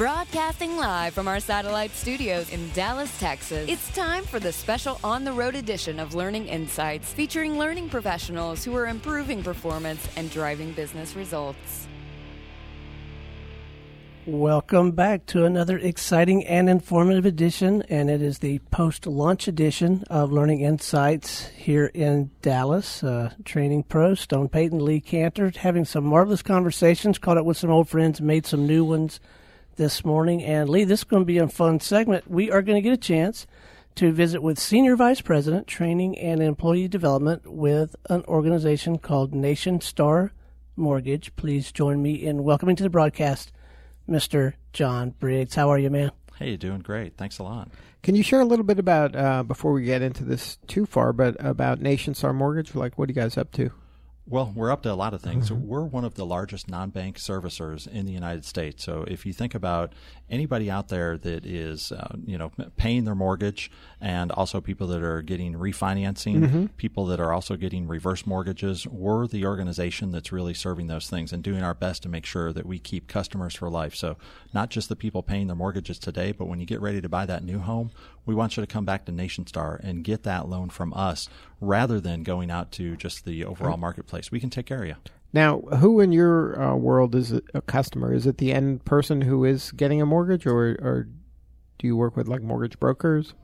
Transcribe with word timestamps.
Broadcasting 0.00 0.78
live 0.78 1.12
from 1.12 1.28
our 1.28 1.40
satellite 1.40 1.90
studios 1.90 2.48
in 2.48 2.70
Dallas, 2.70 3.14
Texas, 3.20 3.68
it's 3.68 3.94
time 3.94 4.24
for 4.24 4.40
the 4.40 4.50
special 4.50 4.98
on 5.04 5.24
the 5.24 5.32
road 5.34 5.54
edition 5.54 6.00
of 6.00 6.14
Learning 6.14 6.48
Insights, 6.48 7.12
featuring 7.12 7.58
learning 7.58 7.90
professionals 7.90 8.64
who 8.64 8.74
are 8.74 8.86
improving 8.86 9.42
performance 9.42 10.08
and 10.16 10.30
driving 10.30 10.72
business 10.72 11.14
results. 11.14 11.86
Welcome 14.24 14.92
back 14.92 15.26
to 15.26 15.44
another 15.44 15.76
exciting 15.76 16.46
and 16.46 16.70
informative 16.70 17.26
edition, 17.26 17.82
and 17.90 18.08
it 18.08 18.22
is 18.22 18.38
the 18.38 18.60
post 18.70 19.06
launch 19.06 19.48
edition 19.48 20.04
of 20.08 20.32
Learning 20.32 20.62
Insights 20.62 21.48
here 21.48 21.90
in 21.92 22.30
Dallas. 22.40 23.04
Uh, 23.04 23.34
training 23.44 23.82
pro 23.82 24.14
Stone 24.14 24.48
Payton, 24.48 24.82
Lee 24.82 25.02
Kantor, 25.02 25.54
having 25.54 25.84
some 25.84 26.04
marvelous 26.04 26.40
conversations, 26.40 27.18
caught 27.18 27.36
up 27.36 27.44
with 27.44 27.58
some 27.58 27.68
old 27.68 27.86
friends, 27.86 28.22
made 28.22 28.46
some 28.46 28.66
new 28.66 28.82
ones 28.82 29.20
this 29.76 30.04
morning. 30.04 30.42
And 30.42 30.68
Lee, 30.68 30.84
this 30.84 31.00
is 31.00 31.04
going 31.04 31.22
to 31.22 31.26
be 31.26 31.38
a 31.38 31.48
fun 31.48 31.80
segment. 31.80 32.30
We 32.30 32.50
are 32.50 32.62
going 32.62 32.76
to 32.76 32.82
get 32.82 32.92
a 32.92 32.96
chance 32.96 33.46
to 33.96 34.12
visit 34.12 34.42
with 34.42 34.58
Senior 34.58 34.96
Vice 34.96 35.20
President, 35.20 35.66
Training 35.66 36.18
and 36.18 36.42
Employee 36.42 36.88
Development 36.88 37.42
with 37.46 37.96
an 38.08 38.22
organization 38.28 38.98
called 38.98 39.34
Nation 39.34 39.80
Star 39.80 40.32
Mortgage. 40.76 41.34
Please 41.36 41.72
join 41.72 42.00
me 42.02 42.14
in 42.14 42.44
welcoming 42.44 42.76
to 42.76 42.82
the 42.82 42.90
broadcast 42.90 43.52
Mr. 44.08 44.54
John 44.72 45.10
Briggs. 45.10 45.54
How 45.54 45.70
are 45.70 45.78
you, 45.78 45.90
man? 45.90 46.12
Hey, 46.38 46.48
you're 46.48 46.56
doing 46.56 46.80
great. 46.80 47.16
Thanks 47.16 47.38
a 47.38 47.42
lot. 47.42 47.68
Can 48.02 48.14
you 48.14 48.22
share 48.22 48.40
a 48.40 48.46
little 48.46 48.64
bit 48.64 48.78
about, 48.78 49.14
uh, 49.14 49.42
before 49.42 49.72
we 49.72 49.82
get 49.82 50.00
into 50.00 50.24
this 50.24 50.56
too 50.66 50.86
far, 50.86 51.12
but 51.12 51.36
about 51.38 51.80
Nation 51.80 52.14
Star 52.14 52.32
Mortgage? 52.32 52.74
Like, 52.74 52.96
what 52.98 53.08
are 53.08 53.12
you 53.12 53.14
guys 53.14 53.36
up 53.36 53.52
to? 53.52 53.70
Well, 54.30 54.52
we're 54.54 54.70
up 54.70 54.82
to 54.82 54.92
a 54.92 54.94
lot 54.94 55.12
of 55.12 55.20
things. 55.20 55.50
Mm-hmm. 55.50 55.66
We're 55.66 55.82
one 55.82 56.04
of 56.04 56.14
the 56.14 56.24
largest 56.24 56.70
non 56.70 56.90
bank 56.90 57.18
servicers 57.18 57.88
in 57.88 58.06
the 58.06 58.12
United 58.12 58.44
States. 58.44 58.84
So 58.84 59.04
if 59.08 59.26
you 59.26 59.32
think 59.32 59.56
about 59.56 59.92
anybody 60.30 60.70
out 60.70 60.86
there 60.86 61.18
that 61.18 61.44
is, 61.44 61.90
uh, 61.90 62.14
you 62.24 62.38
know, 62.38 62.52
paying 62.76 63.04
their 63.04 63.16
mortgage 63.16 63.72
and 64.00 64.30
also 64.30 64.60
people 64.60 64.86
that 64.86 65.02
are 65.02 65.20
getting 65.20 65.54
refinancing, 65.54 66.44
mm-hmm. 66.44 66.66
people 66.76 67.06
that 67.06 67.18
are 67.18 67.32
also 67.32 67.56
getting 67.56 67.88
reverse 67.88 68.24
mortgages, 68.24 68.86
we're 68.86 69.26
the 69.26 69.44
organization 69.44 70.12
that's 70.12 70.30
really 70.30 70.54
serving 70.54 70.86
those 70.86 71.10
things 71.10 71.32
and 71.32 71.42
doing 71.42 71.64
our 71.64 71.74
best 71.74 72.04
to 72.04 72.08
make 72.08 72.24
sure 72.24 72.52
that 72.52 72.66
we 72.66 72.78
keep 72.78 73.08
customers 73.08 73.56
for 73.56 73.68
life. 73.68 73.96
So 73.96 74.16
not 74.54 74.70
just 74.70 74.88
the 74.88 74.96
people 74.96 75.24
paying 75.24 75.48
their 75.48 75.56
mortgages 75.56 75.98
today, 75.98 76.30
but 76.30 76.44
when 76.44 76.60
you 76.60 76.66
get 76.66 76.80
ready 76.80 77.00
to 77.00 77.08
buy 77.08 77.26
that 77.26 77.42
new 77.42 77.58
home, 77.58 77.90
we 78.26 78.36
want 78.36 78.56
you 78.56 78.60
to 78.60 78.66
come 78.68 78.84
back 78.84 79.06
to 79.06 79.12
NationStar 79.12 79.80
and 79.82 80.04
get 80.04 80.22
that 80.22 80.48
loan 80.48 80.70
from 80.70 80.94
us 80.94 81.28
rather 81.60 82.00
than 82.00 82.22
going 82.22 82.50
out 82.50 82.72
to 82.72 82.96
just 82.96 83.24
the 83.24 83.44
overall 83.44 83.76
marketplace. 83.76 84.30
We 84.30 84.40
can 84.40 84.50
take 84.50 84.66
care 84.66 84.82
of 84.82 84.88
you. 84.88 84.96
Now, 85.32 85.60
who 85.60 86.00
in 86.00 86.12
your 86.12 86.60
uh, 86.60 86.74
world 86.74 87.14
is 87.14 87.32
a 87.54 87.60
customer? 87.62 88.12
Is 88.12 88.26
it 88.26 88.38
the 88.38 88.52
end 88.52 88.84
person 88.84 89.22
who 89.22 89.44
is 89.44 89.70
getting 89.72 90.02
a 90.02 90.06
mortgage, 90.06 90.46
or, 90.46 90.70
or 90.80 91.08
do 91.78 91.86
you 91.86 91.96
work 91.96 92.16
with 92.16 92.26
like 92.26 92.42
mortgage 92.42 92.78
brokers? 92.80 93.34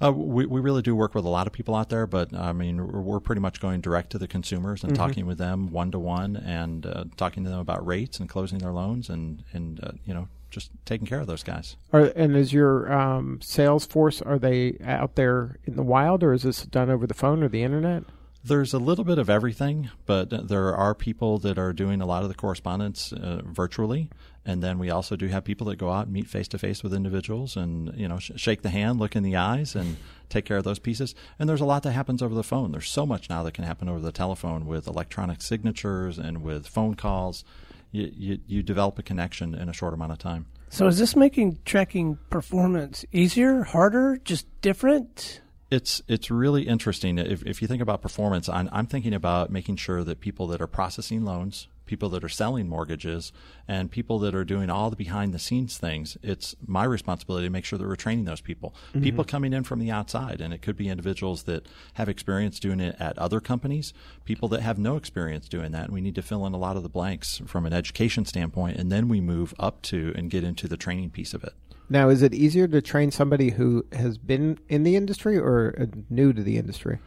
Uh, 0.00 0.12
we, 0.12 0.46
we 0.46 0.60
really 0.60 0.82
do 0.82 0.96
work 0.96 1.14
with 1.14 1.24
a 1.24 1.28
lot 1.28 1.46
of 1.46 1.52
people 1.52 1.74
out 1.76 1.88
there, 1.88 2.06
but 2.06 2.34
I 2.34 2.52
mean, 2.52 2.76
we're, 2.76 3.00
we're 3.00 3.20
pretty 3.20 3.40
much 3.40 3.60
going 3.60 3.80
direct 3.80 4.10
to 4.10 4.18
the 4.18 4.26
consumers 4.26 4.82
and 4.82 4.92
mm-hmm. 4.92 5.02
talking 5.02 5.26
with 5.26 5.38
them 5.38 5.70
one 5.70 5.92
to 5.92 5.98
one 5.98 6.36
and 6.36 6.86
uh, 6.86 7.04
talking 7.16 7.44
to 7.44 7.50
them 7.50 7.60
about 7.60 7.84
rates 7.86 8.18
and 8.18 8.28
closing 8.28 8.58
their 8.58 8.72
loans 8.72 9.08
and, 9.08 9.44
and 9.52 9.82
uh, 9.82 9.92
you 10.04 10.12
know, 10.12 10.28
just 10.52 10.70
taking 10.84 11.06
care 11.06 11.20
of 11.20 11.26
those 11.26 11.42
guys. 11.42 11.76
Are, 11.92 12.12
and 12.14 12.36
is 12.36 12.52
your 12.52 12.92
um, 12.92 13.40
sales 13.42 13.86
force 13.86 14.22
are 14.22 14.38
they 14.38 14.78
out 14.84 15.16
there 15.16 15.58
in 15.64 15.74
the 15.74 15.82
wild, 15.82 16.22
or 16.22 16.32
is 16.32 16.42
this 16.42 16.62
done 16.62 16.90
over 16.90 17.06
the 17.06 17.14
phone 17.14 17.42
or 17.42 17.48
the 17.48 17.64
internet? 17.64 18.04
There's 18.44 18.74
a 18.74 18.78
little 18.78 19.04
bit 19.04 19.18
of 19.18 19.30
everything, 19.30 19.90
but 20.04 20.48
there 20.48 20.74
are 20.74 20.94
people 20.94 21.38
that 21.38 21.58
are 21.58 21.72
doing 21.72 22.00
a 22.00 22.06
lot 22.06 22.24
of 22.24 22.28
the 22.28 22.34
correspondence 22.34 23.12
uh, 23.12 23.40
virtually, 23.44 24.10
and 24.44 24.60
then 24.60 24.80
we 24.80 24.90
also 24.90 25.14
do 25.14 25.28
have 25.28 25.44
people 25.44 25.68
that 25.68 25.76
go 25.76 25.90
out 25.90 26.06
and 26.06 26.12
meet 26.12 26.28
face 26.28 26.48
to 26.48 26.58
face 26.58 26.82
with 26.82 26.92
individuals, 26.92 27.56
and 27.56 27.96
you 27.96 28.08
know, 28.08 28.18
sh- 28.18 28.32
shake 28.34 28.62
the 28.62 28.70
hand, 28.70 28.98
look 28.98 29.14
in 29.14 29.22
the 29.22 29.36
eyes, 29.36 29.76
and 29.76 29.96
take 30.28 30.44
care 30.44 30.56
of 30.56 30.64
those 30.64 30.80
pieces. 30.80 31.14
And 31.38 31.48
there's 31.48 31.60
a 31.60 31.64
lot 31.64 31.84
that 31.84 31.92
happens 31.92 32.20
over 32.20 32.34
the 32.34 32.42
phone. 32.42 32.72
There's 32.72 32.90
so 32.90 33.06
much 33.06 33.30
now 33.30 33.44
that 33.44 33.54
can 33.54 33.64
happen 33.64 33.88
over 33.88 34.00
the 34.00 34.10
telephone 34.10 34.66
with 34.66 34.88
electronic 34.88 35.40
signatures 35.40 36.18
and 36.18 36.42
with 36.42 36.66
phone 36.66 36.96
calls 36.96 37.44
you, 37.92 38.10
you, 38.16 38.38
you 38.46 38.62
develop 38.62 38.98
a 38.98 39.02
connection 39.02 39.54
in 39.54 39.68
a 39.68 39.72
short 39.72 39.94
amount 39.94 40.12
of 40.12 40.18
time. 40.18 40.46
So 40.70 40.86
is 40.86 40.98
this 40.98 41.14
making 41.14 41.58
tracking 41.64 42.18
performance 42.30 43.04
easier, 43.12 43.62
harder, 43.62 44.18
just 44.24 44.46
different? 44.62 45.42
It's 45.70 46.02
it's 46.08 46.30
really 46.30 46.62
interesting. 46.62 47.18
If, 47.18 47.42
if 47.44 47.62
you 47.62 47.68
think 47.68 47.82
about 47.82 48.02
performance, 48.02 48.48
I'm, 48.48 48.68
I'm 48.72 48.86
thinking 48.86 49.14
about 49.14 49.50
making 49.50 49.76
sure 49.76 50.02
that 50.04 50.20
people 50.20 50.46
that 50.48 50.60
are 50.60 50.66
processing 50.66 51.24
loans 51.24 51.68
people 51.86 52.08
that 52.10 52.24
are 52.24 52.28
selling 52.28 52.68
mortgages, 52.68 53.32
and 53.66 53.90
people 53.90 54.18
that 54.20 54.34
are 54.34 54.44
doing 54.44 54.70
all 54.70 54.90
the 54.90 54.96
behind 54.96 55.32
the 55.32 55.38
scenes 55.38 55.78
things. 55.78 56.16
It's 56.22 56.54
my 56.66 56.84
responsibility 56.84 57.46
to 57.46 57.50
make 57.50 57.64
sure 57.64 57.78
that 57.78 57.86
we're 57.86 57.96
training 57.96 58.24
those 58.24 58.40
people. 58.40 58.74
Mm-hmm. 58.90 59.02
People 59.02 59.24
coming 59.24 59.52
in 59.52 59.64
from 59.64 59.78
the 59.78 59.90
outside, 59.90 60.40
and 60.40 60.52
it 60.52 60.62
could 60.62 60.76
be 60.76 60.88
individuals 60.88 61.44
that 61.44 61.66
have 61.94 62.08
experience 62.08 62.60
doing 62.60 62.80
it 62.80 62.96
at 62.98 63.18
other 63.18 63.40
companies, 63.40 63.92
people 64.24 64.48
that 64.48 64.62
have 64.62 64.78
no 64.78 64.96
experience 64.96 65.48
doing 65.48 65.72
that. 65.72 65.84
And 65.84 65.94
we 65.94 66.00
need 66.00 66.14
to 66.14 66.22
fill 66.22 66.46
in 66.46 66.54
a 66.54 66.58
lot 66.58 66.76
of 66.76 66.82
the 66.82 66.88
blanks 66.88 67.40
from 67.46 67.66
an 67.66 67.72
education 67.72 68.24
standpoint, 68.24 68.76
and 68.76 68.90
then 68.90 69.08
we 69.08 69.20
move 69.20 69.54
up 69.58 69.82
to 69.82 70.12
and 70.14 70.30
get 70.30 70.44
into 70.44 70.68
the 70.68 70.76
training 70.76 71.10
piece 71.10 71.34
of 71.34 71.44
it. 71.44 71.52
Now, 71.88 72.08
is 72.08 72.22
it 72.22 72.32
easier 72.32 72.66
to 72.68 72.80
train 72.80 73.10
somebody 73.10 73.50
who 73.50 73.84
has 73.92 74.16
been 74.16 74.58
in 74.68 74.82
the 74.82 74.96
industry 74.96 75.36
or 75.36 75.74
uh, 75.78 75.86
new 76.08 76.32
to 76.32 76.42
the 76.42 76.56
industry? 76.56 77.00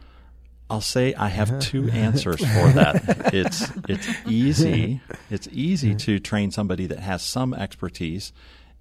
I'll 0.68 0.80
say 0.80 1.14
I 1.14 1.28
have 1.28 1.60
two 1.60 1.88
answers 1.90 2.40
for 2.40 2.68
that. 2.72 3.34
it's 3.34 3.70
it's 3.88 4.08
easy. 4.26 5.00
It's 5.28 5.48
easy 5.50 5.96
to 5.96 6.20
train 6.20 6.52
somebody 6.52 6.86
that 6.86 7.00
has 7.00 7.20
some 7.20 7.52
expertise 7.52 8.32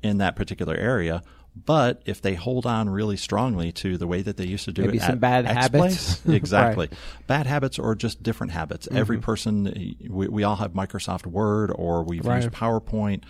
in 0.03 0.19
that 0.19 0.35
particular 0.35 0.75
area, 0.75 1.23
but 1.55 2.01
if 2.05 2.21
they 2.21 2.35
hold 2.35 2.65
on 2.65 2.89
really 2.89 3.17
strongly 3.17 3.71
to 3.73 3.97
the 3.97 4.05
way 4.05 4.21
that 4.21 4.35
they 4.37 4.45
used 4.45 4.65
to 4.65 4.71
do 4.71 4.83
Maybe 4.83 4.97
it, 4.97 5.03
some 5.03 5.19
bad 5.19 5.45
X 5.45 5.53
habits, 5.53 6.15
place, 6.17 6.25
exactly, 6.35 6.87
right. 6.91 6.99
bad 7.27 7.47
habits 7.47 7.79
or 7.79 7.95
just 7.95 8.21
different 8.21 8.51
habits. 8.51 8.87
Mm-hmm. 8.87 8.97
Every 8.97 9.17
person, 9.19 9.95
we, 10.09 10.27
we, 10.27 10.43
all 10.43 10.57
have 10.57 10.73
Microsoft 10.73 11.25
Word 11.25 11.71
or 11.73 12.03
we've 12.03 12.25
right. 12.25 12.43
used 12.43 12.53
PowerPoint 12.53 13.23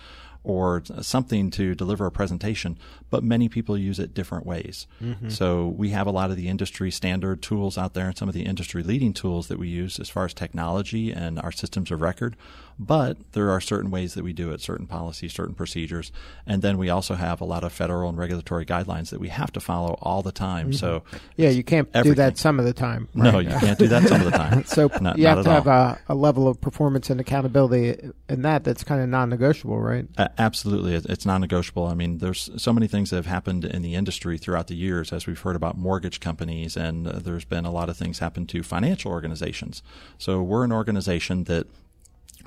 or 0.46 0.80
something 1.00 1.50
to 1.50 1.74
deliver 1.74 2.06
a 2.06 2.10
presentation, 2.10 2.78
but 3.10 3.24
many 3.24 3.48
people 3.48 3.76
use 3.76 3.98
it 3.98 4.14
different 4.14 4.46
ways. 4.46 4.86
Mm-hmm. 5.02 5.28
So 5.28 5.66
we 5.66 5.90
have 5.90 6.06
a 6.06 6.12
lot 6.12 6.30
of 6.30 6.36
the 6.36 6.46
industry 6.46 6.92
standard 6.92 7.42
tools 7.42 7.76
out 7.76 7.94
there 7.94 8.06
and 8.06 8.16
some 8.16 8.28
of 8.28 8.34
the 8.34 8.44
industry 8.44 8.84
leading 8.84 9.12
tools 9.12 9.48
that 9.48 9.58
we 9.58 9.66
use 9.66 9.98
as 9.98 10.08
far 10.08 10.24
as 10.24 10.32
technology 10.32 11.10
and 11.10 11.40
our 11.40 11.50
systems 11.50 11.90
of 11.90 12.00
record. 12.00 12.36
But 12.78 13.32
there 13.32 13.50
are 13.50 13.60
certain 13.60 13.90
ways 13.90 14.14
that 14.14 14.22
we 14.22 14.34
do 14.34 14.52
it, 14.52 14.60
certain 14.60 14.86
policies, 14.86 15.32
certain 15.32 15.54
procedures. 15.54 16.12
And 16.46 16.60
then 16.60 16.76
we 16.76 16.90
also 16.90 17.14
have 17.14 17.40
a 17.40 17.44
lot 17.44 17.64
of 17.64 17.72
federal 17.72 18.10
and 18.10 18.18
regulatory 18.18 18.66
guidelines 18.66 19.10
that 19.10 19.20
we 19.20 19.28
have 19.28 19.50
to 19.52 19.60
follow 19.60 19.98
all 20.02 20.22
the 20.22 20.32
time. 20.32 20.70
Mm-hmm. 20.70 20.76
So 20.76 21.02
yeah, 21.36 21.48
you 21.48 21.64
can't 21.64 21.88
everything. 21.94 22.12
do 22.12 22.16
that 22.16 22.38
some 22.38 22.58
of 22.58 22.66
the 22.66 22.74
time. 22.74 23.08
Right? 23.14 23.32
No, 23.32 23.38
you 23.38 23.48
can't 23.48 23.78
do 23.78 23.88
that 23.88 24.06
some 24.06 24.20
of 24.20 24.30
the 24.30 24.36
time. 24.36 24.64
so 24.66 24.90
not, 25.00 25.16
you 25.16 25.26
have 25.26 25.44
to 25.44 25.50
have 25.50 25.66
a, 25.66 25.98
a, 26.08 26.14
level 26.14 26.48
of 26.48 26.60
performance 26.60 27.08
and 27.08 27.18
accountability 27.20 28.10
in 28.28 28.42
that 28.42 28.64
that's 28.64 28.84
kind 28.84 29.00
of 29.00 29.08
non-negotiable, 29.08 29.78
right? 29.78 30.06
Uh, 30.18 30.28
absolutely. 30.36 30.94
It's 30.94 31.24
non-negotiable. 31.24 31.86
I 31.86 31.94
mean, 31.94 32.18
there's 32.18 32.50
so 32.56 32.72
many 32.74 32.88
things 32.88 33.08
that 33.10 33.16
have 33.16 33.26
happened 33.26 33.64
in 33.64 33.80
the 33.80 33.94
industry 33.94 34.36
throughout 34.36 34.66
the 34.66 34.76
years 34.76 35.12
as 35.12 35.26
we've 35.26 35.40
heard 35.40 35.56
about 35.56 35.78
mortgage 35.78 36.20
companies 36.20 36.76
and 36.76 37.06
uh, 37.06 37.18
there's 37.20 37.44
been 37.44 37.64
a 37.64 37.70
lot 37.70 37.88
of 37.88 37.96
things 37.96 38.18
happen 38.18 38.46
to 38.46 38.62
financial 38.62 39.10
organizations. 39.10 39.82
So 40.18 40.42
we're 40.42 40.64
an 40.64 40.72
organization 40.72 41.44
that 41.44 41.66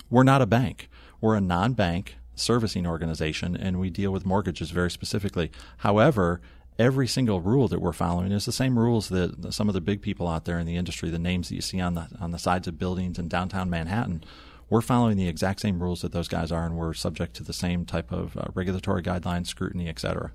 we're 0.09 0.23
not 0.23 0.41
a 0.41 0.45
bank. 0.45 0.89
We're 1.21 1.35
a 1.35 1.41
non-bank 1.41 2.15
servicing 2.35 2.87
organization 2.87 3.55
and 3.55 3.79
we 3.79 3.89
deal 3.89 4.11
with 4.11 4.25
mortgages 4.25 4.71
very 4.71 4.89
specifically. 4.89 5.51
However, 5.79 6.39
every 6.77 7.07
single 7.07 7.41
rule 7.41 7.67
that 7.67 7.81
we're 7.81 7.91
following 7.91 8.31
is 8.31 8.45
the 8.45 8.51
same 8.51 8.79
rules 8.79 9.09
that 9.09 9.53
some 9.53 9.67
of 9.67 9.73
the 9.73 9.81
big 9.81 10.01
people 10.01 10.27
out 10.27 10.45
there 10.45 10.57
in 10.57 10.65
the 10.65 10.77
industry, 10.77 11.09
the 11.09 11.19
names 11.19 11.49
that 11.49 11.55
you 11.55 11.61
see 11.61 11.81
on 11.81 11.93
the 11.93 12.07
on 12.19 12.31
the 12.31 12.39
sides 12.39 12.67
of 12.67 12.79
buildings 12.79 13.19
in 13.19 13.27
downtown 13.27 13.69
Manhattan, 13.69 14.23
we're 14.69 14.81
following 14.81 15.17
the 15.17 15.27
exact 15.27 15.59
same 15.59 15.81
rules 15.81 16.01
that 16.01 16.11
those 16.11 16.27
guys 16.27 16.51
are, 16.51 16.65
and 16.65 16.77
we're 16.77 16.93
subject 16.93 17.35
to 17.35 17.43
the 17.43 17.53
same 17.53 17.85
type 17.85 18.11
of 18.11 18.37
uh, 18.37 18.45
regulatory 18.53 19.01
guidelines, 19.01 19.47
scrutiny, 19.47 19.89
et 19.89 19.99
cetera. 19.99 20.31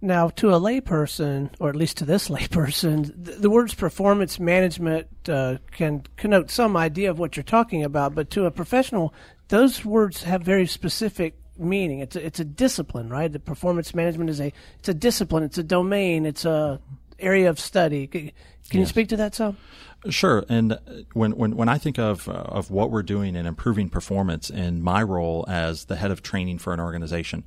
Now, 0.00 0.28
to 0.28 0.50
a 0.50 0.60
layperson, 0.60 1.50
or 1.58 1.68
at 1.70 1.76
least 1.76 1.98
to 1.98 2.04
this 2.04 2.28
layperson, 2.30 3.12
the, 3.16 3.32
the 3.32 3.50
words 3.50 3.74
performance 3.74 4.38
management 4.38 5.08
uh, 5.28 5.58
can 5.70 6.04
connote 6.16 6.50
some 6.50 6.76
idea 6.76 7.10
of 7.10 7.18
what 7.18 7.36
you're 7.36 7.44
talking 7.44 7.84
about, 7.84 8.14
but 8.14 8.30
to 8.30 8.46
a 8.46 8.50
professional, 8.50 9.14
those 9.48 9.84
words 9.84 10.22
have 10.24 10.42
very 10.42 10.66
specific 10.66 11.34
meaning. 11.58 12.00
It's 12.00 12.16
a, 12.16 12.24
it's 12.24 12.40
a 12.40 12.44
discipline, 12.44 13.08
right? 13.08 13.32
The 13.32 13.38
performance 13.38 13.94
management 13.94 14.30
is 14.30 14.40
a 14.40 14.52
it's 14.78 14.88
a 14.88 14.94
discipline. 14.94 15.42
It's 15.42 15.58
a 15.58 15.62
domain. 15.62 16.26
It's 16.26 16.44
a 16.44 16.80
area 17.18 17.48
of 17.48 17.58
study. 17.58 18.06
Can, 18.06 18.32
can 18.68 18.80
yes. 18.80 18.80
you 18.80 18.86
speak 18.86 19.08
to 19.08 19.16
that 19.16 19.34
some? 19.34 19.56
Sure. 20.10 20.44
And 20.48 20.78
when, 21.14 21.32
when, 21.32 21.56
when 21.56 21.68
I 21.68 21.78
think 21.78 21.98
of, 21.98 22.28
uh, 22.28 22.32
of 22.32 22.70
what 22.70 22.90
we're 22.90 23.02
doing 23.02 23.34
in 23.34 23.46
improving 23.46 23.88
performance 23.88 24.50
in 24.50 24.82
my 24.82 25.02
role 25.02 25.44
as 25.48 25.86
the 25.86 25.96
head 25.96 26.10
of 26.10 26.22
training 26.22 26.58
for 26.58 26.72
an 26.72 26.80
organization, 26.80 27.44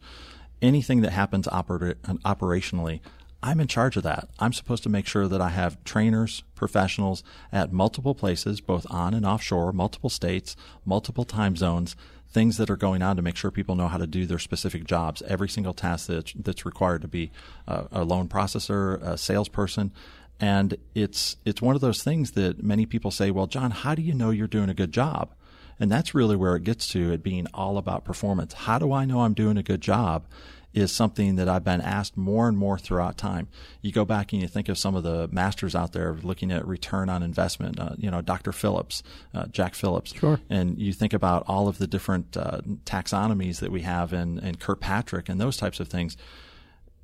anything 0.62 1.02
that 1.02 1.12
happens 1.12 1.48
oper- 1.48 1.96
operationally, 1.96 3.00
I'm 3.42 3.62
in 3.62 3.68
charge 3.68 3.96
of 3.96 4.04
that. 4.04 4.28
I'm 4.40 4.52
supposed 4.52 4.84
to 4.84 4.90
make 4.90 5.08
sure 5.08 5.28
that 5.28 5.40
I 5.42 5.50
have 5.50 5.82
trainers, 5.86 6.44
professionals 6.56 7.24
at 7.52 7.72
multiple 7.72 8.14
places, 8.14 8.60
both 8.60 8.86
on 8.90 9.14
and 9.14 9.26
offshore, 9.26 9.72
multiple 9.72 10.10
states, 10.10 10.58
multiple 10.86 11.24
time 11.24 11.56
zones, 11.56 11.96
things 12.30 12.58
that 12.58 12.70
are 12.70 12.76
going 12.76 13.02
on 13.02 13.16
to 13.16 13.22
make 13.22 13.38
sure 13.38 13.50
people 13.50 13.76
know 13.76 13.88
how 13.88 13.98
to 13.98 14.06
do 14.06 14.26
their 14.26 14.40
specific 14.40 14.84
jobs. 14.84 15.22
Every 15.24 15.48
single 15.48 15.74
task 15.74 16.08
that's, 16.08 16.34
that's 16.34 16.66
required 16.66 17.02
to 17.02 17.08
be 17.08 17.32
uh, 17.68 17.86
a 17.92 18.04
loan 18.04 18.28
processor, 18.28 19.02
a 19.02 19.18
salesperson. 19.18 19.94
And 20.40 20.78
it's, 20.94 21.38
it's 21.46 21.62
one 21.62 21.76
of 21.76 21.82
those 21.82 22.04
things 22.04 22.32
that 22.32 22.62
many 22.62 22.86
people 22.86 23.12
say, 23.12 23.32
well, 23.32 23.48
John, 23.48 23.72
how 23.72 23.96
do 23.96 24.02
you 24.02 24.14
know 24.14 24.30
you're 24.30 24.48
doing 24.48 24.70
a 24.70 24.74
good 24.74 24.92
job? 24.92 25.34
And 25.80 25.92
that's 25.92 26.14
really 26.14 26.36
where 26.36 26.56
it 26.56 26.64
gets 26.64 26.88
to 26.90 27.12
it 27.12 27.24
being 27.24 27.48
all 27.54 27.78
about 27.78 28.04
performance. 28.04 28.54
How 28.54 28.80
do 28.80 28.92
I 28.92 29.06
know 29.06 29.22
I'm 29.22 29.34
doing 29.34 29.58
a 29.58 29.64
good 29.64 29.82
job? 29.82 30.26
Is 30.72 30.92
something 30.92 31.36
that 31.38 31.50
I've 31.50 31.64
been 31.64 31.82
asked 31.82 32.16
more 32.16 32.48
and 32.48 32.56
more 32.56 32.78
throughout 32.78 33.18
time. 33.18 33.48
You 33.82 33.92
go 33.92 34.06
back 34.06 34.34
and 34.34 34.42
you 34.42 34.48
think 34.48 34.70
of 34.70 34.78
some 34.78 34.96
of 34.96 35.02
the 35.02 35.28
masters 35.32 35.74
out 35.74 35.94
there 35.94 36.14
looking 36.22 36.52
at 36.52 36.68
return 36.68 37.10
on 37.10 37.24
investment. 37.24 37.80
Uh, 37.80 37.96
you 37.98 38.12
know, 38.12 38.22
Dr. 38.22 38.52
Phillips, 38.52 39.02
uh, 39.34 39.48
Jack 39.48 39.74
Phillips, 39.74 40.14
sure. 40.14 40.40
and 40.48 40.78
you 40.78 40.94
think 40.94 41.12
about 41.12 41.44
all 41.48 41.68
of 41.68 41.80
the 41.80 41.88
different 41.88 42.38
uh, 42.38 42.62
taxonomies 42.86 43.62
that 43.62 43.72
we 43.72 43.82
have 43.82 44.14
in, 44.14 44.38
in 44.38 44.58
Kirkpatrick 44.58 45.28
and 45.28 45.42
those 45.42 45.58
types 45.58 45.80
of 45.80 45.88
things 45.88 46.16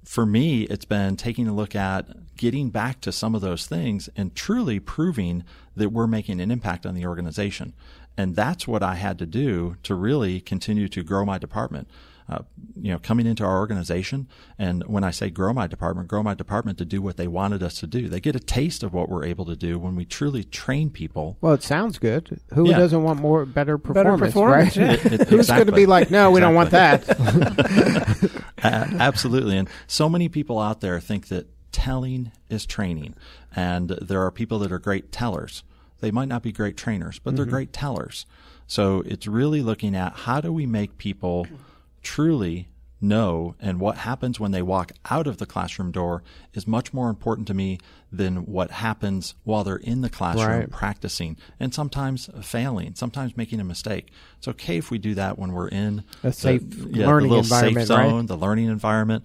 for 0.06 0.26
me, 0.26 0.64
it's 0.64 0.86
been 0.86 1.18
taking 1.18 1.48
a 1.48 1.54
look 1.54 1.76
at 1.76 2.36
getting 2.38 2.70
back 2.70 3.02
to 3.02 3.12
some 3.12 3.36
of 3.36 3.42
those 3.42 3.66
things 3.66 4.08
and 4.16 4.36
truly 4.36 4.80
proving 4.80 5.44
that 5.76 5.90
we're 5.90 6.08
making 6.08 6.40
an 6.40 6.52
impact 6.52 6.86
on 6.86 6.94
the 6.94 7.06
organization. 7.06 7.74
And 8.18 8.36
that's 8.36 8.68
what 8.68 8.82
I 8.84 8.96
had 8.96 9.20
to 9.20 9.26
do 9.26 9.76
to 9.84 9.94
really 9.96 10.40
continue 10.40 10.88
to 10.90 11.04
grow 11.04 11.26
my 11.26 11.38
department. 11.38 11.88
Uh, 12.28 12.40
you 12.82 12.92
know, 12.92 12.98
coming 12.98 13.28
into 13.28 13.44
our 13.46 13.60
organization, 13.60 14.28
and 14.58 14.84
when 14.88 15.04
I 15.04 15.12
say 15.12 15.30
grow 15.30 15.54
my 15.54 15.68
department, 15.68 16.08
grow 16.08 16.24
my 16.24 16.34
department 16.34 16.80
to 16.80 16.86
do 16.86 17.00
what 17.00 17.18
they 17.18 17.28
wanted 17.28 17.62
us 17.62 17.76
to 17.82 17.88
do. 17.88 18.08
They 18.10 18.20
get 18.20 18.36
a 18.36 18.40
taste 18.40 18.82
of 18.82 18.96
what 18.96 19.10
we're 19.10 19.26
able 19.26 19.46
to 19.46 19.56
do 19.56 19.78
when 19.78 19.96
we 19.96 20.06
truly 20.06 20.44
train 20.44 20.90
people. 20.90 21.38
Well, 21.40 21.54
it 21.54 21.62
sounds 21.62 22.00
good. 22.00 22.42
Who 22.56 22.68
Yeah. 22.68 22.80
doesn't 22.80 23.04
want 23.04 23.22
more 23.22 23.46
better 23.46 23.78
performance, 23.78 24.20
performance, 24.34 24.76
right? 24.76 25.04
yeah. 25.04 25.12
It- 25.14 25.22
it- 25.22 25.28
Who's 25.30 25.48
going 25.50 25.68
to 25.68 25.72
be 25.72 25.86
like, 25.86 26.10
no, 26.10 26.32
we 26.32 26.40
don't 26.40 26.56
want 26.56 26.72
that. 26.72 27.04
A- 28.64 28.64
absolutely. 28.64 29.58
And 29.60 29.70
so 29.86 30.10
many 30.10 30.28
people 30.28 30.60
out 30.60 30.82
there 30.82 31.00
think 31.00 31.28
that 31.28 31.48
telling 31.72 32.32
is 32.50 32.66
training. 32.66 33.14
And 33.56 33.90
there 34.02 34.24
are 34.24 34.32
people 34.32 34.58
that 34.60 34.72
are 34.72 34.80
great 34.80 35.12
tellers. 35.12 35.62
They 36.06 36.12
might 36.12 36.28
not 36.28 36.44
be 36.44 36.52
great 36.52 36.78
trainers, 36.78 37.18
but 37.18 37.36
they're 37.36 37.46
mm-hmm. 37.46 37.56
great 37.56 37.74
tellers. 37.74 38.28
So 38.68 39.02
it's 39.08 39.26
really 39.26 39.64
looking 39.64 39.96
at 39.96 40.14
how 40.14 40.40
do 40.40 40.54
we 40.54 40.68
make 40.68 41.00
people 41.00 41.48
truly 42.04 42.68
know 43.02 43.56
and 43.60 43.80
what 43.80 43.98
happens 43.98 44.40
when 44.40 44.52
they 44.52 44.62
walk 44.62 44.92
out 45.10 45.26
of 45.26 45.38
the 45.38 45.48
classroom 45.48 45.90
door 45.92 46.22
is 46.54 46.68
much 46.68 46.94
more 46.94 47.10
important 47.10 47.48
to 47.48 47.56
me 47.56 47.80
than 48.12 48.46
what 48.46 48.70
happens 48.70 49.34
while 49.46 49.64
they're 49.64 49.78
in 49.78 50.02
the 50.02 50.10
classroom 50.12 50.60
Right. 50.60 50.70
practicing 50.70 51.38
and 51.60 51.74
sometimes 51.74 52.30
failing, 52.44 52.94
sometimes 52.94 53.36
making 53.36 53.60
a 53.60 53.64
mistake. 53.64 54.12
It's 54.38 54.48
okay 54.48 54.78
if 54.78 54.92
we 54.92 55.00
do 55.00 55.16
that 55.16 55.40
when 55.40 55.54
we're 55.54 55.70
in 55.70 56.04
A 56.24 56.32
safe 56.32 56.62
the, 56.70 57.04
learning 57.04 57.30
the 57.30 57.38
little 57.38 57.44
safe 57.44 57.76
environment, 57.76 58.14
right? 58.14 58.28
the 58.28 58.38
learning 58.38 58.68
environment. 58.68 59.24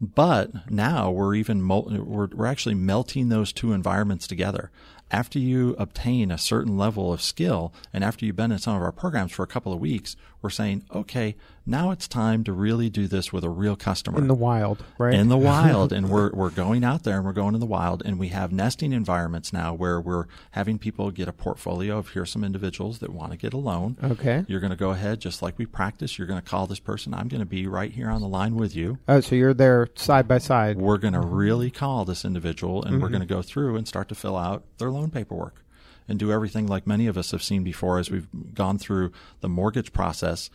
But 0.00 0.70
now 0.70 1.10
we're 1.10 1.34
even 1.34 1.68
we're 1.68 2.28
we're 2.28 2.46
actually 2.46 2.74
melting 2.74 3.28
those 3.28 3.52
two 3.52 3.74
environments 3.74 4.26
together. 4.26 4.70
After 5.12 5.38
you 5.38 5.76
obtain 5.78 6.30
a 6.30 6.38
certain 6.38 6.78
level 6.78 7.12
of 7.12 7.20
skill, 7.20 7.70
and 7.92 8.02
after 8.02 8.24
you've 8.24 8.34
been 8.34 8.50
in 8.50 8.58
some 8.58 8.76
of 8.76 8.82
our 8.82 8.92
programs 8.92 9.32
for 9.32 9.42
a 9.42 9.46
couple 9.46 9.70
of 9.70 9.78
weeks, 9.78 10.16
we're 10.42 10.50
saying, 10.50 10.84
okay, 10.94 11.36
now 11.64 11.92
it's 11.92 12.08
time 12.08 12.42
to 12.44 12.52
really 12.52 12.90
do 12.90 13.06
this 13.06 13.32
with 13.32 13.44
a 13.44 13.48
real 13.48 13.76
customer 13.76 14.18
In 14.18 14.26
the 14.26 14.34
wild, 14.34 14.84
right? 14.98 15.14
in 15.14 15.28
the 15.28 15.38
wild 15.52 15.92
and 15.92 16.08
we're 16.10 16.30
we're 16.32 16.50
going 16.50 16.82
out 16.82 17.04
there 17.04 17.16
and 17.16 17.24
we're 17.24 17.32
going 17.32 17.54
in 17.54 17.60
the 17.60 17.66
wild 17.66 18.02
and 18.04 18.18
we 18.18 18.28
have 18.28 18.50
nesting 18.52 18.92
environments 18.92 19.52
now 19.52 19.72
where 19.72 20.00
we're 20.00 20.26
having 20.50 20.78
people 20.78 21.10
get 21.12 21.28
a 21.28 21.32
portfolio 21.32 21.98
of 21.98 22.08
here's 22.10 22.30
some 22.32 22.42
individuals 22.42 22.98
that 22.98 23.10
want 23.10 23.30
to 23.30 23.38
get 23.38 23.52
a 23.54 23.56
loan. 23.58 23.96
Okay. 24.02 24.44
You're 24.48 24.58
going 24.58 24.70
to 24.72 24.76
go 24.76 24.90
ahead 24.90 25.20
just 25.20 25.40
like 25.40 25.56
we 25.56 25.66
practice, 25.66 26.18
you're 26.18 26.26
going 26.26 26.40
to 26.42 26.46
call 26.48 26.66
this 26.66 26.80
person, 26.80 27.14
I'm 27.14 27.28
going 27.28 27.38
to 27.40 27.46
be 27.46 27.68
right 27.68 27.92
here 27.92 28.10
on 28.10 28.20
the 28.20 28.28
line 28.28 28.56
with 28.56 28.74
you. 28.74 28.98
oh, 29.08 29.20
so 29.20 29.36
you're 29.36 29.54
there 29.54 29.88
side 29.94 30.26
by 30.26 30.38
side. 30.38 30.78
We're 30.78 30.98
going 30.98 31.14
to 31.14 31.20
really 31.20 31.70
call 31.70 32.04
this 32.04 32.24
individual 32.24 32.82
and 32.82 32.94
we're 33.00 33.06
Mm-hmm. 33.06 33.12
going 33.18 33.28
to 33.28 33.34
go 33.34 33.42
through 33.42 33.76
and 33.76 33.86
start 33.86 34.08
to 34.08 34.14
fill 34.16 34.36
out 34.36 34.64
their 34.78 34.90
loan 34.90 35.10
paperwork 35.10 35.61
and 36.08 36.18
do 36.18 36.30
everything 36.32 36.66
like 36.66 36.86
many 36.86 37.06
of 37.06 37.16
us 37.16 37.30
have 37.30 37.42
seen 37.42 37.62
before 37.64 37.98
as 37.98 38.10
we've 38.10 38.28
gone 38.54 38.78
through 38.78 39.12
the 39.40 39.48
mortgage 39.48 39.92
process 39.92 40.50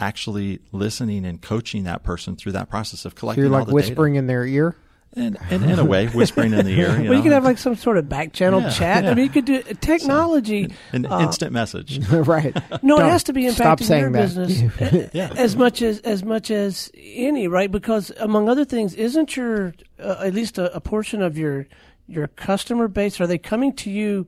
actually 0.00 0.60
listening 0.72 1.24
and 1.26 1.42
coaching 1.42 1.84
that 1.84 2.02
person 2.04 2.36
through 2.36 2.52
that 2.52 2.68
process 2.70 3.04
of 3.04 3.12
So 3.12 3.18
collecting 3.18 3.44
you're 3.44 3.52
all 3.52 3.60
like 3.60 3.68
the 3.68 3.74
whispering 3.74 4.14
in 4.14 4.26
their 4.26 4.44
ear. 4.44 4.76
And, 5.14 5.38
and 5.50 5.64
in 5.64 5.78
a 5.78 5.84
way 5.86 6.06
whispering 6.14 6.52
in 6.52 6.66
the 6.66 6.70
ear 6.72 6.88
you 6.90 6.94
well, 6.94 7.04
know, 7.04 7.12
you 7.12 7.22
could 7.22 7.32
have 7.32 7.42
like 7.42 7.56
some 7.56 7.74
sort 7.76 7.96
of 7.96 8.10
back 8.10 8.34
channel 8.34 8.60
Yeah, 8.60 8.70
chat. 8.70 9.06
I 9.06 9.14
mean, 9.14 9.24
you 9.24 9.30
could 9.30 9.46
do 9.46 9.62
technology. 9.80 10.70
an 10.92 11.06
uh, 11.06 11.20
instant 11.20 11.50
message 11.52 11.98
right. 12.10 12.54
No, 12.82 12.98
Don't 12.98 13.06
it 13.06 13.10
has 13.10 13.24
to 13.24 13.32
be 13.32 13.48
stop 13.50 13.78
impacting 13.80 14.00
your 14.00 14.12
that. 14.12 14.20
business 14.20 15.10
Yeah. 15.14 15.32
as 15.34 15.56
much 15.56 15.80
as 15.80 16.00
as 16.00 16.22
much 16.22 16.50
as 16.50 16.90
any, 16.94 17.48
right? 17.48 17.72
Because 17.72 18.12
among 18.20 18.48
other 18.50 18.66
things, 18.66 18.94
isn't 18.94 19.34
your 19.34 19.72
uh, 19.98 20.16
at 20.24 20.34
least 20.34 20.58
a, 20.58 20.74
a 20.76 20.80
portion 20.80 21.22
of 21.22 21.38
your 21.38 21.66
your 22.06 22.28
customer 22.28 22.86
base 22.86 23.18
are 23.20 23.26
they 23.26 23.38
coming 23.38 23.72
to 23.76 23.90
you 23.90 24.26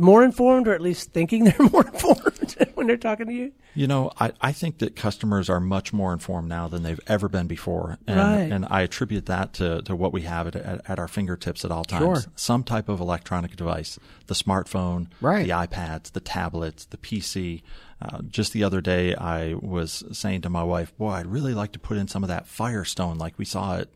more 0.00 0.24
informed, 0.24 0.66
or 0.68 0.72
at 0.74 0.80
least 0.80 1.12
thinking 1.12 1.44
they're 1.46 1.68
more 1.70 1.86
informed 1.86 2.56
when 2.74 2.86
they're 2.86 2.96
talking 2.96 3.26
to 3.26 3.32
you? 3.32 3.52
You 3.74 3.86
know, 3.86 4.10
I, 4.18 4.32
I 4.40 4.52
think 4.52 4.78
that 4.78 4.96
customers 4.96 5.48
are 5.48 5.60
much 5.60 5.92
more 5.92 6.12
informed 6.12 6.48
now 6.48 6.66
than 6.68 6.82
they've 6.82 7.00
ever 7.06 7.28
been 7.28 7.46
before. 7.46 7.98
And, 8.06 8.18
Right. 8.18 8.52
and 8.52 8.66
I 8.68 8.82
attribute 8.82 9.26
that 9.26 9.52
to, 9.54 9.82
to 9.82 9.94
what 9.94 10.12
we 10.12 10.22
have 10.22 10.46
at, 10.48 10.56
at, 10.56 10.90
at 10.90 10.98
our 10.98 11.06
fingertips 11.08 11.64
at 11.64 11.70
all 11.70 11.84
times. 11.84 12.22
Sure. 12.24 12.32
Some 12.34 12.64
type 12.64 12.88
of 12.88 13.00
electronic 13.00 13.54
device, 13.56 13.98
the 14.26 14.34
smartphone, 14.34 15.06
Right. 15.20 15.44
the 15.44 15.50
iPads, 15.52 16.12
the 16.12 16.20
tablets, 16.20 16.84
the 16.86 16.96
PC. 16.96 17.62
Uh, 18.02 18.22
just 18.22 18.52
the 18.54 18.64
other 18.64 18.80
day, 18.80 19.14
I 19.14 19.54
was 19.54 20.02
saying 20.12 20.40
to 20.42 20.50
my 20.50 20.62
wife, 20.64 20.96
boy, 20.96 21.10
I'd 21.10 21.26
really 21.26 21.52
like 21.54 21.72
to 21.72 21.78
put 21.78 21.98
in 21.98 22.08
some 22.08 22.24
of 22.24 22.28
that 22.28 22.46
Firestone 22.48 23.18
like 23.18 23.38
we 23.38 23.44
saw 23.44 23.76
at 23.78 23.88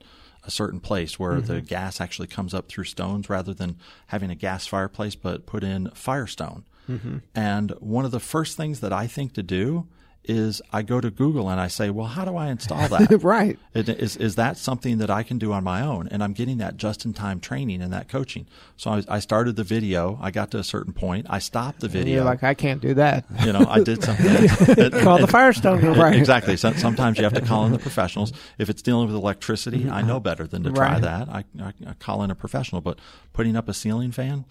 a 0.47 0.51
certain 0.51 0.81
place 0.81 1.19
where 1.19 1.41
the 1.41 1.55
Mm-hmm. 1.55 1.67
gas 1.67 2.01
actually 2.01 2.29
comes 2.29 2.53
up 2.55 2.69
through 2.69 2.85
stones 2.85 3.31
rather 3.31 3.55
than 3.55 3.77
having 4.09 4.31
a 4.31 4.35
gas 4.35 4.67
fireplace, 4.67 5.15
but 5.15 5.47
put 5.47 5.65
in 5.65 5.91
Firestone. 5.95 6.65
Mm-hmm. 6.89 7.19
And 7.35 7.71
one 7.81 8.05
of 8.05 8.11
the 8.11 8.21
first 8.21 8.57
things 8.57 8.81
that 8.81 8.93
I 8.93 9.07
think 9.07 9.33
to 9.35 9.43
do 9.43 9.87
is 10.27 10.63
I 10.73 10.83
go 10.83 11.01
to 11.01 11.11
Google 11.11 11.49
and 11.51 11.61
I 11.61 11.69
say, 11.69 11.91
well, 11.91 12.07
how 12.07 12.25
do 12.25 12.37
I 12.37 12.49
install 12.49 12.89
that? 12.89 13.23
right. 13.23 13.59
Is, 13.75 14.17
is 14.17 14.35
that 14.37 14.57
something 14.57 14.99
that 14.99 15.11
I 15.11 15.23
can 15.23 15.39
do 15.39 15.53
on 15.53 15.65
my 15.65 15.83
own? 15.83 16.09
And 16.09 16.23
I'm 16.23 16.33
getting 16.33 16.59
that 16.59 16.77
just 16.77 17.05
in 17.05 17.13
time 17.13 17.41
training 17.41 17.83
and 17.83 17.93
that 17.93 18.09
coaching. 18.09 18.47
So 18.77 18.91
I, 18.91 19.03
I 19.09 19.19
started 19.21 19.57
the 19.57 19.65
video. 19.65 20.19
I 20.23 20.31
got 20.31 20.51
to 20.53 20.59
a 20.59 20.65
certain 20.65 20.93
point. 20.93 21.27
I 21.29 21.39
stopped 21.39 21.81
the 21.81 21.87
And 21.87 21.93
video. 21.93 22.15
you're 22.17 22.25
like, 22.25 22.43
I 22.43 22.55
can't 22.55 22.81
do 22.81 22.95
that. 22.95 23.25
you 23.45 23.53
know, 23.53 23.67
I 23.69 23.81
did 23.83 24.03
something. 24.03 24.49
Call 25.03 25.19
the 25.19 25.29
Firestone. 25.31 25.81
Right. 25.85 26.15
Exactly. 26.25 26.57
So, 26.57 26.73
sometimes 26.73 27.19
you 27.19 27.25
have 27.25 27.35
to 27.35 27.41
call 27.43 27.67
in 27.67 27.73
the 27.73 27.79
professionals. 27.79 28.33
If 28.57 28.71
it's 28.71 28.81
dealing 28.83 29.07
with 29.09 29.17
electricity, 29.17 29.91
I 29.91 30.01
know 30.03 30.15
mm-hmm. 30.17 30.23
better 30.23 30.47
than 30.47 30.63
to 30.63 30.73
try 30.73 30.93
Right. 30.95 31.03
that. 31.03 31.29
I, 31.29 31.45
I, 31.61 31.73
I 31.87 31.93
call 31.95 32.23
in 32.23 32.31
a 32.31 32.35
professional. 32.35 32.81
But 32.81 32.99
putting 33.33 33.57
up 33.57 33.69
a 33.69 33.75
ceiling 33.75 34.11
fan, 34.13 34.45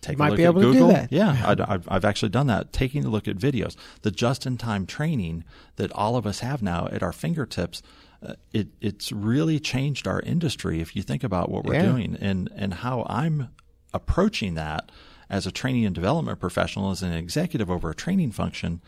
take 0.00 0.18
Might 0.18 0.28
a 0.28 0.30
look 0.30 0.36
be 0.38 0.44
at 0.44 0.48
able 0.48 0.60
to 0.62 0.66
do 0.68 0.72
Google. 0.72 0.88
that. 0.88 1.12
Yeah, 1.12 1.30
I, 1.58 1.72
have 1.72 1.88
I've 1.88 2.04
actually 2.04 2.28
done 2.30 2.46
that. 2.48 2.72
Taking 2.72 3.04
a 3.04 3.08
look 3.08 3.26
at 3.28 3.36
videos, 3.36 3.76
the 4.02 4.10
just-in-time 4.10 4.86
training 4.86 5.44
that 5.76 5.92
all 5.92 6.16
of 6.16 6.26
us 6.26 6.40
have 6.40 6.62
now 6.62 6.88
at 6.90 7.02
our 7.02 7.12
fingertips. 7.12 7.82
Uh, 8.24 8.34
it 8.52 8.68
it's 8.80 9.10
really 9.10 9.58
changed 9.58 10.06
our 10.06 10.20
industry 10.20 10.80
if 10.80 10.94
you 10.94 11.02
think 11.02 11.24
about 11.24 11.50
what 11.50 11.64
we're 11.64 11.74
Yeah. 11.74 11.86
doing 11.86 12.16
and 12.20 12.48
and 12.54 12.74
how 12.74 13.04
I'm 13.08 13.48
approaching 13.92 14.54
that 14.54 14.90
as 15.28 15.46
a 15.46 15.50
training 15.50 15.84
and 15.86 15.94
development 15.94 16.38
professional, 16.38 16.90
as 16.90 17.02
an 17.02 17.12
executive 17.12 17.70
over 17.70 17.90
a 17.90 17.94
training 17.94 18.30
function, 18.32 18.80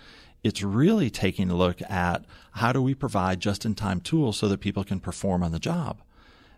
it's 0.43 0.63
really 0.63 1.09
taking 1.11 1.51
a 1.51 1.57
look 1.57 1.81
at 1.91 2.25
how 2.53 2.71
do 2.73 2.83
we 2.83 2.95
provide 2.95 3.41
just 3.41 3.65
in 3.65 3.75
time 3.75 4.01
tools 4.01 4.37
so 4.37 4.47
that 4.49 4.61
people 4.61 4.85
can 4.85 5.01
perform 5.01 5.43
on 5.43 5.53
the 5.53 5.59
job. 5.59 6.01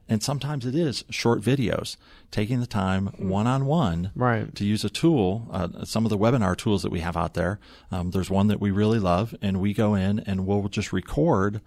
And 0.09 0.23
sometimes 0.23 0.65
it 0.65 0.75
is 0.75 1.05
short 1.11 1.41
videos, 1.41 1.97
taking 2.31 2.61
the 2.61 2.67
time 2.67 3.07
one 3.19 3.47
on 3.47 3.67
one 3.67 4.13
to 4.55 4.65
use 4.65 4.85
a 4.85 4.89
tool. 4.89 5.49
Uh, 5.51 5.85
some 5.85 6.05
of 6.05 6.11
the 6.11 6.19
webinar 6.19 6.57
tools 6.57 6.83
that 6.83 6.93
we 6.93 7.01
have 7.01 7.17
out 7.17 7.35
there, 7.35 7.59
um, 7.91 8.13
there's 8.13 8.31
one 8.31 8.47
that 8.47 8.61
we 8.61 8.71
really 8.71 9.01
love, 9.01 9.35
and 9.43 9.61
we 9.61 9.75
go 9.75 9.95
in 9.95 10.21
and 10.21 10.47
we'll 10.47 10.69
just 10.69 10.93
record 10.93 11.61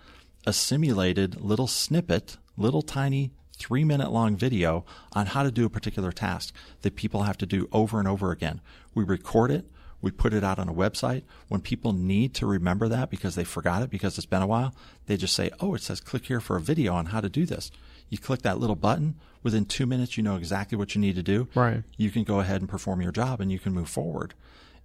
a 0.48 0.53
simulated 0.53 1.41
little 1.41 1.67
snippet, 1.67 2.38
little 2.58 2.81
tiny 2.81 3.31
three 3.58 3.84
minute 3.84 4.12
long 4.12 4.38
video 4.38 4.86
on 5.12 5.27
how 5.27 5.43
to 5.43 5.51
do 5.51 5.65
a 5.65 5.69
particular 5.69 6.12
task 6.12 6.53
that 6.81 6.96
people 6.96 7.24
have 7.24 7.38
to 7.38 7.46
do 7.46 7.67
over 7.74 8.00
and 8.00 8.08
over 8.08 8.31
again. 8.31 8.62
We 8.96 9.03
record 9.03 9.51
it. 9.51 9.65
We 10.01 10.12
put 10.12 10.34
it 10.34 10.46
out 10.46 10.60
on 10.60 10.69
a 10.69 10.74
website. 10.74 11.24
When 11.50 11.60
people 11.60 11.91
need 11.91 12.34
to 12.36 12.46
remember 12.46 12.88
that 12.88 13.10
because 13.10 13.36
they 13.36 13.43
forgot 13.43 13.84
it 13.84 13.89
because 13.89 14.17
it's 14.17 14.25
been 14.25 14.41
a 14.41 14.48
while, 14.48 14.74
they 15.08 15.17
just 15.17 15.36
say, 15.36 15.51
Oh, 15.60 15.75
it 15.75 15.81
says 15.81 16.00
click 16.00 16.27
here 16.27 16.39
for 16.39 16.55
a 16.55 16.62
video 16.62 16.93
on 16.93 17.08
how 17.08 17.19
to 17.19 17.27
do 17.27 17.46
this. 17.46 17.69
You 18.10 18.18
click 18.18 18.42
that 18.42 18.60
little 18.60 18.75
button. 18.75 19.16
Within 19.42 19.66
two 19.66 19.86
minutes, 19.86 20.18
you 20.18 20.24
know 20.24 20.36
exactly 20.36 20.78
what 20.78 20.96
you 20.96 21.01
need 21.01 21.16
to 21.16 21.24
do. 21.24 21.48
Right. 21.56 21.84
You 21.98 22.12
can 22.12 22.24
go 22.24 22.39
ahead 22.39 22.62
and 22.62 22.70
perform 22.70 23.01
your 23.01 23.12
job 23.12 23.39
and 23.39 23.51
you 23.51 23.60
can 23.60 23.74
move 23.74 23.89
forward. 23.89 24.34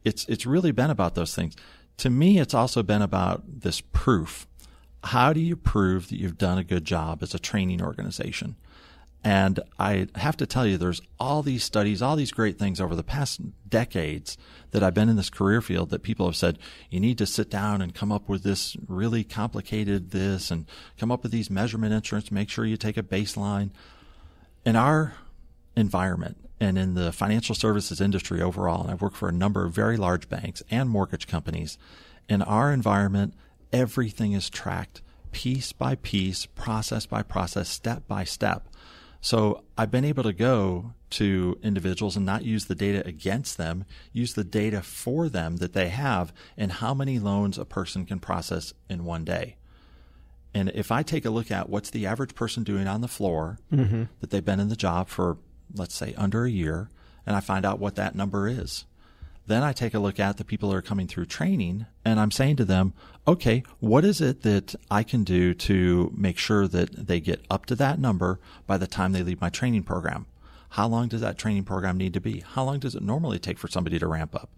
It's, 0.04 0.24
it's 0.26 0.46
really 0.46 0.70
been 0.70 0.90
about 0.90 1.14
those 1.14 1.34
things. 1.34 1.56
To 1.98 2.10
me, 2.10 2.38
it's 2.38 2.54
also 2.54 2.82
been 2.82 3.02
about 3.02 3.42
this 3.60 3.80
proof. 3.80 4.46
How 5.04 5.32
do 5.32 5.40
you 5.40 5.56
prove 5.56 6.08
that 6.08 6.18
you've 6.18 6.38
done 6.38 6.58
a 6.58 6.64
good 6.64 6.84
job 6.84 7.22
as 7.22 7.34
a 7.34 7.38
training 7.38 7.82
organization? 7.82 8.56
And 9.26 9.58
I 9.78 10.08
have 10.16 10.36
to 10.36 10.46
tell 10.46 10.66
you, 10.66 10.76
there's 10.76 11.00
all 11.18 11.42
these 11.42 11.64
studies, 11.64 12.02
all 12.02 12.14
these 12.14 12.30
great 12.30 12.58
things 12.58 12.78
over 12.78 12.94
the 12.94 13.02
past 13.02 13.40
decades 13.66 14.36
that 14.72 14.82
I've 14.82 14.92
been 14.92 15.08
in 15.08 15.16
this 15.16 15.30
career 15.30 15.62
field 15.62 15.88
that 15.90 16.02
people 16.02 16.26
have 16.26 16.36
said, 16.36 16.58
you 16.90 17.00
need 17.00 17.16
to 17.18 17.26
sit 17.26 17.48
down 17.48 17.80
and 17.80 17.94
come 17.94 18.12
up 18.12 18.28
with 18.28 18.42
this 18.42 18.76
really 18.86 19.24
complicated 19.24 20.10
this 20.10 20.50
and 20.50 20.66
come 20.98 21.10
up 21.10 21.22
with 21.22 21.32
these 21.32 21.48
measurement 21.48 21.94
instruments, 21.94 22.30
make 22.30 22.50
sure 22.50 22.66
you 22.66 22.76
take 22.76 22.98
a 22.98 23.02
baseline. 23.02 23.70
In 24.66 24.76
our 24.76 25.14
environment 25.74 26.36
and 26.60 26.76
in 26.76 26.92
the 26.92 27.10
financial 27.10 27.54
services 27.54 28.02
industry 28.02 28.42
overall, 28.42 28.82
and 28.82 28.90
I've 28.90 29.00
worked 29.00 29.16
for 29.16 29.30
a 29.30 29.32
number 29.32 29.64
of 29.64 29.72
very 29.72 29.96
large 29.96 30.28
banks 30.28 30.62
and 30.70 30.90
mortgage 30.90 31.26
companies, 31.26 31.78
in 32.28 32.42
our 32.42 32.72
environment, 32.72 33.32
everything 33.72 34.32
is 34.32 34.50
tracked 34.50 35.00
piece 35.32 35.72
by 35.72 35.94
piece, 35.94 36.44
process 36.44 37.06
by 37.06 37.22
process, 37.22 37.70
step 37.70 38.06
by 38.06 38.24
step. 38.24 38.68
So 39.24 39.64
I've 39.78 39.90
been 39.90 40.04
able 40.04 40.22
to 40.24 40.34
go 40.34 40.92
to 41.12 41.58
individuals 41.62 42.14
and 42.14 42.26
not 42.26 42.44
use 42.44 42.66
the 42.66 42.74
data 42.74 43.02
against 43.06 43.56
them, 43.56 43.86
use 44.12 44.34
the 44.34 44.44
data 44.44 44.82
for 44.82 45.30
them 45.30 45.56
that 45.56 45.72
they 45.72 45.88
have 45.88 46.30
and 46.58 46.70
how 46.70 46.92
many 46.92 47.18
loans 47.18 47.56
a 47.56 47.64
person 47.64 48.04
can 48.04 48.18
process 48.20 48.74
in 48.86 49.06
one 49.06 49.24
day. 49.24 49.56
And 50.52 50.70
if 50.74 50.92
I 50.92 51.02
take 51.02 51.24
a 51.24 51.30
look 51.30 51.50
at 51.50 51.70
what's 51.70 51.88
the 51.88 52.04
average 52.04 52.34
person 52.34 52.64
doing 52.64 52.86
on 52.86 53.00
the 53.00 53.08
floor 53.08 53.58
mm-hmm. 53.72 54.02
that 54.20 54.28
they've 54.28 54.44
been 54.44 54.60
in 54.60 54.68
the 54.68 54.76
job 54.76 55.08
for, 55.08 55.38
let's 55.74 55.94
say, 55.94 56.12
under 56.18 56.44
a 56.44 56.50
year, 56.50 56.90
and 57.24 57.34
I 57.34 57.40
find 57.40 57.64
out 57.64 57.78
what 57.78 57.94
that 57.94 58.14
number 58.14 58.46
is, 58.46 58.84
then 59.46 59.62
I 59.62 59.72
take 59.72 59.94
a 59.94 59.98
look 59.98 60.18
at 60.18 60.36
the 60.36 60.44
people 60.44 60.70
that 60.70 60.76
are 60.76 60.82
coming 60.82 61.06
through 61.06 61.26
training 61.26 61.86
and 62.04 62.18
I'm 62.18 62.30
saying 62.30 62.56
to 62.56 62.64
them, 62.64 62.94
okay, 63.26 63.62
what 63.80 64.04
is 64.04 64.20
it 64.20 64.42
that 64.42 64.74
I 64.90 65.02
can 65.02 65.24
do 65.24 65.54
to 65.54 66.12
make 66.16 66.38
sure 66.38 66.66
that 66.68 67.06
they 67.06 67.20
get 67.20 67.44
up 67.50 67.66
to 67.66 67.74
that 67.76 67.98
number 67.98 68.40
by 68.66 68.78
the 68.78 68.86
time 68.86 69.12
they 69.12 69.22
leave 69.22 69.40
my 69.40 69.50
training 69.50 69.82
program? 69.82 70.26
How 70.70 70.88
long 70.88 71.08
does 71.08 71.20
that 71.20 71.38
training 71.38 71.64
program 71.64 71.96
need 71.96 72.14
to 72.14 72.20
be? 72.20 72.40
How 72.40 72.64
long 72.64 72.78
does 72.78 72.94
it 72.94 73.02
normally 73.02 73.38
take 73.38 73.58
for 73.58 73.68
somebody 73.68 73.98
to 73.98 74.08
ramp 74.08 74.34
up? 74.34 74.50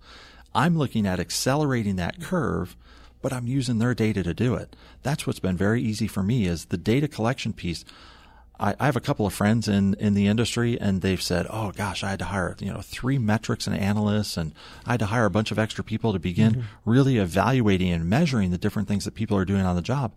I'm 0.55 0.79
looking 0.79 1.07
at 1.07 1.21
accelerating 1.21 1.97
that 1.97 2.21
curve, 2.21 2.77
but 3.21 3.33
I'm 3.33 3.47
using 3.47 3.79
their 3.79 3.95
data 3.95 4.23
to 4.23 4.33
do 4.33 4.55
it. 4.55 4.75
That's 5.03 5.27
what's 5.27 5.41
been 5.41 5.57
very 5.57 5.83
easy 5.83 6.07
for 6.07 6.23
me 6.23 6.47
is 6.47 6.67
the 6.67 6.79
data 6.79 7.09
collection 7.09 7.53
piece. 7.53 7.85
I, 8.59 8.75
I, 8.79 8.87
have 8.87 8.97
a 8.97 9.01
couple 9.01 9.27
of 9.27 9.35
friends 9.35 9.69
in, 9.69 9.95
in 9.95 10.15
the 10.15 10.27
industry 10.27 10.81
and 10.81 11.03
they've 11.03 11.21
said, 11.21 11.47
Oh 11.51 11.73
gosh, 11.73 12.03
I 12.03 12.11
had 12.11 12.19
to 12.21 12.27
hire, 12.27 12.57
you 12.59 12.73
know, 12.73 12.81
three 12.81 13.19
metrics 13.19 13.67
and 13.67 13.77
analysts 13.77 14.37
and 14.37 14.53
I 14.87 14.93
had 14.93 15.01
to 15.01 15.07
hire 15.07 15.27
a 15.27 15.31
bunch 15.31 15.51
of 15.51 15.59
extra 15.59 15.85
people 15.85 16.13
to 16.13 16.19
begin 16.19 16.53
mm-hmm. 16.53 16.91
really 16.91 17.19
evaluating 17.19 17.91
and 17.91 18.09
measuring 18.09 18.51
the 18.51 18.59
different 18.59 18.89
things 18.89 19.05
that 19.05 19.15
people 19.15 19.37
are 19.37 19.45
doing 19.45 19.63
on 19.63 19.77
the 19.77 19.83
job. 19.83 20.13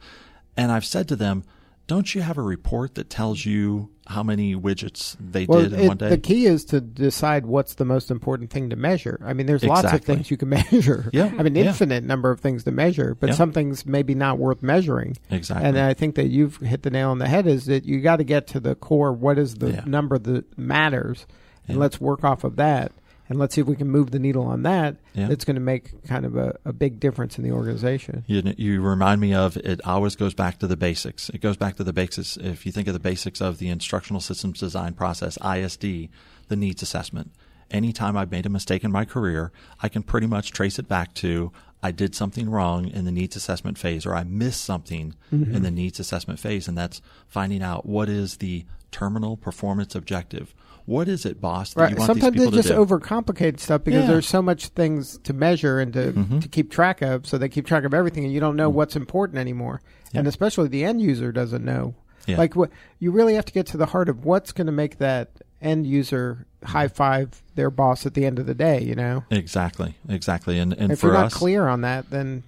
And 0.56 0.72
I've 0.72 0.86
said 0.86 1.08
to 1.10 1.16
them, 1.16 1.44
don't 1.90 2.14
you 2.14 2.22
have 2.22 2.38
a 2.38 2.42
report 2.44 2.94
that 2.96 3.10
tells 3.10 3.44
you 3.44 3.90
how 4.06 4.22
many 4.22 4.56
widgets 4.56 5.18
they 5.20 5.48
well, 5.48 5.62
did 5.62 5.74
in 5.74 5.80
it, 5.80 5.88
one 5.88 5.98
day? 5.98 6.10
The 6.10 6.20
key 6.20 6.46
is 6.46 6.64
to 6.66 6.80
decide 6.80 7.48
what's 7.48 7.74
the 7.74 7.84
most 7.84 8.12
important 8.12 8.52
thing 8.52 8.70
to 8.70 8.76
measure. 8.76 9.20
I 9.26 9.34
mean, 9.34 9.48
there's 9.48 9.64
exactly. 9.64 9.84
lots 9.84 9.96
of 9.96 10.06
things 10.06 10.30
you 10.30 10.38
can 10.38 10.50
measure. 10.72 11.10
Yeah. 11.12 11.34
I 11.36 11.42
mean, 11.42 11.56
yeah. 11.56 11.64
infinite 11.64 12.04
number 12.04 12.30
of 12.30 12.42
things 12.42 12.64
to 12.66 12.72
measure, 12.72 13.16
but 13.20 13.30
yeah. 13.30 13.36
some 13.36 13.52
things 13.52 13.88
maybe 13.88 14.14
not 14.14 14.38
worth 14.38 14.62
measuring. 14.62 15.18
Exactly. 15.32 15.68
And 15.68 15.80
I 15.80 15.96
think 15.96 16.14
that 16.14 16.28
you've 16.28 16.58
hit 16.58 16.84
the 16.84 16.92
nail 16.92 17.10
on 17.10 17.18
the 17.18 17.28
head 17.28 17.48
is 17.48 17.66
that 17.66 17.86
you 17.86 18.02
got 18.02 18.18
to 18.18 18.24
get 18.24 18.46
to 18.50 18.60
the 18.60 18.76
core. 18.76 19.12
What 19.12 19.40
is 19.40 19.56
the 19.56 19.72
yeah. 19.72 19.84
number 19.88 20.20
that 20.20 20.60
matters? 20.60 21.26
And 21.68 21.80
let's 21.80 22.00
work 22.00 22.24
off 22.24 22.44
of 22.44 22.56
that 22.58 22.92
and 23.30 23.38
let's 23.38 23.54
see 23.54 23.62
if 23.62 23.68
we 23.68 23.76
can 23.76 23.88
move 23.88 24.12
the 24.12 24.20
needle 24.20 24.46
on 24.46 24.64
that. 24.64 24.98
Yeah. 25.14 25.30
It's 25.30 25.46
going 25.46 25.56
to 25.56 25.62
make 25.62 26.04
kind 26.08 26.26
of 26.26 26.36
a, 26.36 26.58
a 26.66 26.74
big 26.74 27.00
difference 27.00 27.38
in 27.38 27.44
the 27.44 27.52
organization. 27.52 28.24
You, 28.28 28.42
you 28.58 28.82
remind 28.82 29.22
me 29.22 29.34
of 29.36 29.56
it. 29.58 29.80
Always 29.86 30.16
goes 30.16 30.34
back 30.34 30.60
to 30.60 30.68
the 30.68 30.76
basics. 30.76 31.30
It 31.30 31.40
goes 31.40 31.56
back 31.56 31.78
to 31.78 31.84
the 31.84 31.94
basics. 31.94 32.38
If 32.38 32.66
you 32.66 32.72
think 32.72 32.88
of 32.88 32.94
the 32.94 33.00
basics 33.00 33.40
of 33.40 33.60
the 33.60 33.70
instructional 33.70 34.20
systems 34.20 34.60
design 34.60 34.94
process, 34.94 35.38
ISD, 35.46 36.10
the 36.48 36.56
needs 36.56 36.82
assessment. 36.82 37.32
Anytime 37.70 38.18
I've 38.18 38.32
made 38.32 38.48
a 38.48 38.50
mistake 38.50 38.84
in 38.84 38.92
my 38.92 39.06
career, 39.06 39.52
I 39.80 39.90
can 39.90 40.02
pretty 40.02 40.26
much 40.26 40.52
trace 40.52 40.80
it 40.80 40.88
back 40.88 41.14
to 41.16 41.52
I 41.84 41.92
did 41.92 42.16
something 42.16 42.50
wrong 42.50 42.90
in 42.90 43.06
the 43.06 43.12
needs 43.12 43.36
assessment 43.36 43.78
phase, 43.78 44.06
or 44.06 44.16
I 44.16 44.24
missed 44.24 44.66
something 44.66 45.16
mm-hmm. 45.32 45.56
in 45.56 45.62
the 45.62 45.72
needs 45.72 46.00
assessment 46.00 46.40
phase, 46.40 46.68
and 46.68 46.78
that's 46.78 47.02
finding 47.28 47.62
out 47.62 47.86
what 47.86 48.10
is 48.10 48.38
the 48.38 48.66
terminal 48.92 49.38
performance 49.38 49.96
objective 49.96 50.54
what 50.90 51.08
is 51.08 51.24
it, 51.24 51.40
boss? 51.40 51.76
right. 51.78 51.96
Sometimes 52.02 52.36
they 52.36 52.50
just 52.50 52.70
do? 52.70 52.74
overcomplicate 52.74 53.60
stuff 53.60 53.84
because 53.84 54.02
yeah. 54.02 54.08
there's 54.08 54.28
so 54.28 54.42
much 54.42 54.70
things 54.70 55.20
to 55.20 55.34
measure 55.34 55.80
and 55.80 55.94
to, 55.94 56.14
mm-hmm. 56.14 56.40
to 56.40 56.48
keep 56.48 56.72
track 56.72 57.04
of. 57.04 57.28
So 57.28 57.38
they 57.38 57.48
keep 57.48 57.68
track 57.68 57.84
of 57.84 57.94
everything, 57.94 58.26
and 58.26 58.34
you 58.34 58.40
don't 58.40 58.56
know 58.56 58.70
mm-hmm. 58.70 58.78
what's 58.78 58.96
important 58.96 59.38
anymore. 59.38 59.82
Yeah. 60.12 60.20
And 60.20 60.28
especially 60.28 60.68
the 60.68 60.84
end 60.84 61.00
user 61.00 61.32
doesn't 61.32 61.64
know. 61.64 61.94
Yeah. 62.26 62.38
Like 62.38 62.56
what 62.56 62.72
you 62.98 63.12
really 63.12 63.36
have 63.36 63.46
to 63.46 63.54
get 63.54 63.68
to 63.68 63.78
the 63.78 63.86
heart 63.86 64.10
of 64.10 64.26
what's 64.26 64.52
going 64.52 64.66
to 64.66 64.74
make 64.74 64.98
that 64.98 65.30
end 65.62 65.86
user 65.86 66.48
high 66.64 66.88
five 66.88 67.44
their 67.54 67.70
boss 67.70 68.06
at 68.06 68.16
the 68.16 68.26
end 68.26 68.40
of 68.40 68.48
the 68.48 68.56
day. 68.56 68.82
You 68.82 68.96
know 68.96 69.24
exactly, 69.30 69.96
exactly. 70.08 70.58
And 70.58 70.74
and 70.74 70.92
if 70.92 71.02
for 71.02 71.08
you're 71.08 71.14
not 71.14 71.28
us, 71.28 71.34
clear 71.36 71.68
on 71.68 71.82
that, 71.82 72.10
then 72.10 72.44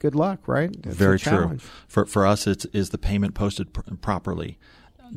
good 0.00 0.16
luck, 0.16 0.48
right? 0.48 0.74
It's 0.84 0.96
very 0.96 1.18
true. 1.18 1.58
For 1.86 2.06
for 2.06 2.26
us, 2.26 2.46
it's 2.46 2.64
is 2.66 2.90
the 2.90 2.98
payment 2.98 3.34
posted 3.34 3.72
pr- 3.72 3.94
properly 4.00 4.58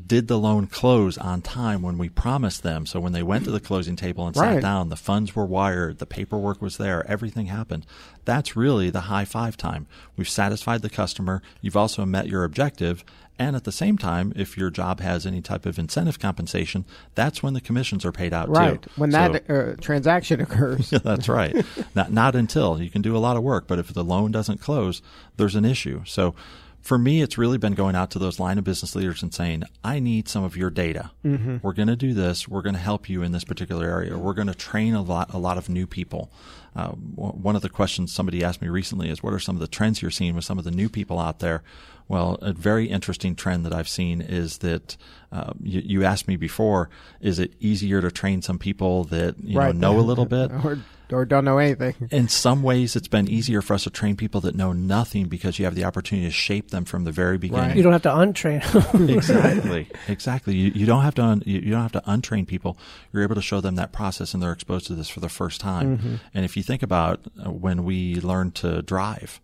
did 0.06 0.28
the 0.28 0.38
loan 0.38 0.68
close 0.68 1.18
on 1.18 1.42
time 1.42 1.82
when 1.82 1.98
we 1.98 2.10
promised 2.10 2.64
them? 2.64 2.86
So 2.86 3.00
when 3.00 3.14
they 3.14 3.24
went 3.24 3.46
to 3.46 3.52
the 3.52 3.60
closing 3.60 3.96
table 3.96 4.28
and 4.28 4.36
right. 4.36 4.56
sat 4.56 4.62
down, 4.62 4.90
the 4.90 4.96
funds 4.96 5.36
were 5.36 5.46
wired, 5.46 6.00
the 6.00 6.06
paperwork 6.06 6.62
was 6.62 6.78
there, 6.78 7.06
everything 7.10 7.48
happened. 7.48 7.86
That's 8.26 8.56
really 8.56 8.90
the 8.90 9.02
high 9.02 9.26
five 9.26 9.58
time. 9.58 9.88
We've 10.16 10.30
satisfied 10.30 10.82
the 10.82 10.90
customer. 10.90 11.42
You've 11.62 11.78
also 11.78 12.06
met 12.06 12.28
your 12.28 12.44
objective. 12.44 13.04
And 13.40 13.56
at 13.56 13.66
the 13.66 13.72
same 13.72 14.00
time, 14.00 14.34
if 14.36 14.58
your 14.58 14.72
job 14.72 15.00
has 15.00 15.26
any 15.26 15.42
type 15.42 15.68
of 15.68 15.78
incentive 15.78 16.18
compensation, 16.20 16.86
that's 17.14 17.44
when 17.44 17.54
the 17.54 17.62
commissions 17.62 18.04
are 18.04 18.12
paid 18.12 18.34
out 18.34 18.50
right. 18.50 18.82
too. 18.82 18.90
When 18.96 19.12
so, 19.12 19.18
that 19.18 19.50
uh, 19.50 19.76
transaction 19.80 20.42
occurs. 20.42 20.90
that's 21.04 21.30
right. 21.30 21.56
not, 21.94 22.12
not 22.12 22.36
until. 22.36 22.82
You 22.82 22.90
can 22.90 23.04
do 23.04 23.16
a 23.16 23.20
lot 23.20 23.38
of 23.38 23.44
work, 23.44 23.68
but 23.68 23.78
if 23.78 23.94
the 23.94 24.04
loan 24.04 24.32
doesn't 24.32 24.60
close, 24.60 25.04
there's 25.38 25.56
an 25.56 25.66
issue. 25.66 26.02
So 26.06 26.34
for 26.82 26.98
me, 26.98 27.22
it's 27.22 27.38
really 27.38 27.58
been 27.58 27.74
going 27.74 27.96
out 27.96 28.12
to 28.12 28.20
those 28.20 28.40
line 28.40 28.58
of 28.58 28.64
business 28.64 28.96
leaders 28.96 29.22
and 29.22 29.34
saying, 29.34 29.64
I 29.84 30.00
need 30.00 30.30
some 30.30 30.44
of 30.44 30.56
your 30.56 30.70
data. 30.70 31.12
Mm-hmm. 31.26 31.58
We're 31.62 31.74
going 31.74 31.90
to 31.90 31.96
do 31.96 32.14
this. 32.14 32.48
We're 32.48 32.62
going 32.62 32.76
to 32.76 32.82
help 32.82 33.10
you 33.10 33.24
in 33.24 33.32
this 33.32 33.44
particular 33.44 33.86
area. 33.86 34.18
We're 34.18 34.34
going 34.34 34.48
to 34.48 34.56
train 34.56 34.94
a 34.94 35.02
lot, 35.02 35.34
a 35.34 35.38
lot 35.38 35.58
of 35.58 35.68
new 35.68 35.86
people. 35.86 36.32
Uh, 36.76 36.90
one 36.90 37.56
of 37.56 37.62
the 37.62 37.70
questions 37.70 38.14
somebody 38.14 38.44
asked 38.44 38.62
me 38.62 38.68
recently 38.68 39.10
is, 39.10 39.22
what 39.22 39.34
are 39.34 39.40
some 39.40 39.56
of 39.56 39.62
the 39.62 39.68
trends 39.68 40.02
you're 40.02 40.12
seeing 40.12 40.36
with 40.36 40.46
some 40.46 40.60
of 40.60 40.64
the 40.64 40.72
new 40.72 40.88
people 40.88 41.20
out 41.20 41.40
there? 41.40 41.64
Well, 42.08 42.38
a 42.42 42.54
very 42.54 42.88
interesting 42.88 43.36
trend 43.36 43.66
that 43.66 43.74
I've 43.74 43.90
seen 43.90 44.22
is 44.22 44.60
that 44.60 44.96
uh, 45.32 45.52
you, 45.62 45.82
you, 45.84 46.04
asked 46.06 46.28
me 46.28 46.38
before, 46.38 46.90
is 47.20 47.38
it 47.38 47.54
easier 47.60 48.00
to 48.02 48.10
train 48.10 48.42
some 48.42 48.58
people 48.58 49.04
that 49.06 49.36
you 49.44 49.58
right. 49.58 49.76
know 49.76 49.94
know 49.94 50.00
a 50.00 50.02
little 50.02 50.26
bit? 50.38 50.52
or, 50.52 50.80
or 51.12 51.26
don't 51.26 51.46
know 51.46 51.58
anything. 51.58 51.96
In 52.12 52.28
some 52.28 52.64
ways, 52.64 52.96
it's 52.96 53.08
been 53.08 53.30
easier 53.30 53.62
for 53.62 53.74
us 53.74 53.84
to 53.84 53.90
train 53.90 54.16
people 54.16 54.42
that 54.42 54.56
know 54.56 54.74
nothing 54.74 55.28
because 55.28 55.60
you 55.60 55.66
have 55.66 55.76
the 55.76 55.84
opportunity 55.84 56.28
to 56.28 56.34
shape 56.34 56.72
them 56.72 56.86
from 56.86 57.04
the 57.04 57.12
very 57.12 57.38
beginning. 57.38 57.70
Right. 57.70 57.78
You 57.78 57.84
don't 57.84 57.94
have 57.94 58.02
to 58.04 58.10
untrain. 58.10 59.10
exactly, 59.18 59.90
exactly. 60.08 60.56
You, 60.56 60.72
you 60.74 60.86
don't 60.86 61.04
have 61.04 61.16
to 61.16 61.24
un, 61.24 61.44
you, 61.46 61.60
you, 61.60 61.72
don't 61.72 61.82
have 61.82 61.92
to 61.94 62.02
untrain 62.02 62.48
people. 62.48 62.78
You're 63.12 63.24
able 63.24 63.36
to 63.36 63.42
show 63.42 63.62
them 63.62 63.76
that 63.76 63.92
process, 63.92 64.34
and 64.34 64.42
they're 64.42 64.52
exposed 64.52 64.88
to 64.88 64.96
this 64.96 65.10
for 65.10 65.20
the 65.20 65.30
first 65.30 65.60
time. 65.60 65.98
Mm-hmm. 65.98 66.16
And 66.34 66.46
if 66.46 66.56
you 66.56 66.64
think 66.64 66.84
about 66.84 67.22
uh, 67.46 67.52
when 67.52 67.84
we 67.84 68.16
learn 68.16 68.52
to 68.52 68.82
drive, 68.82 69.42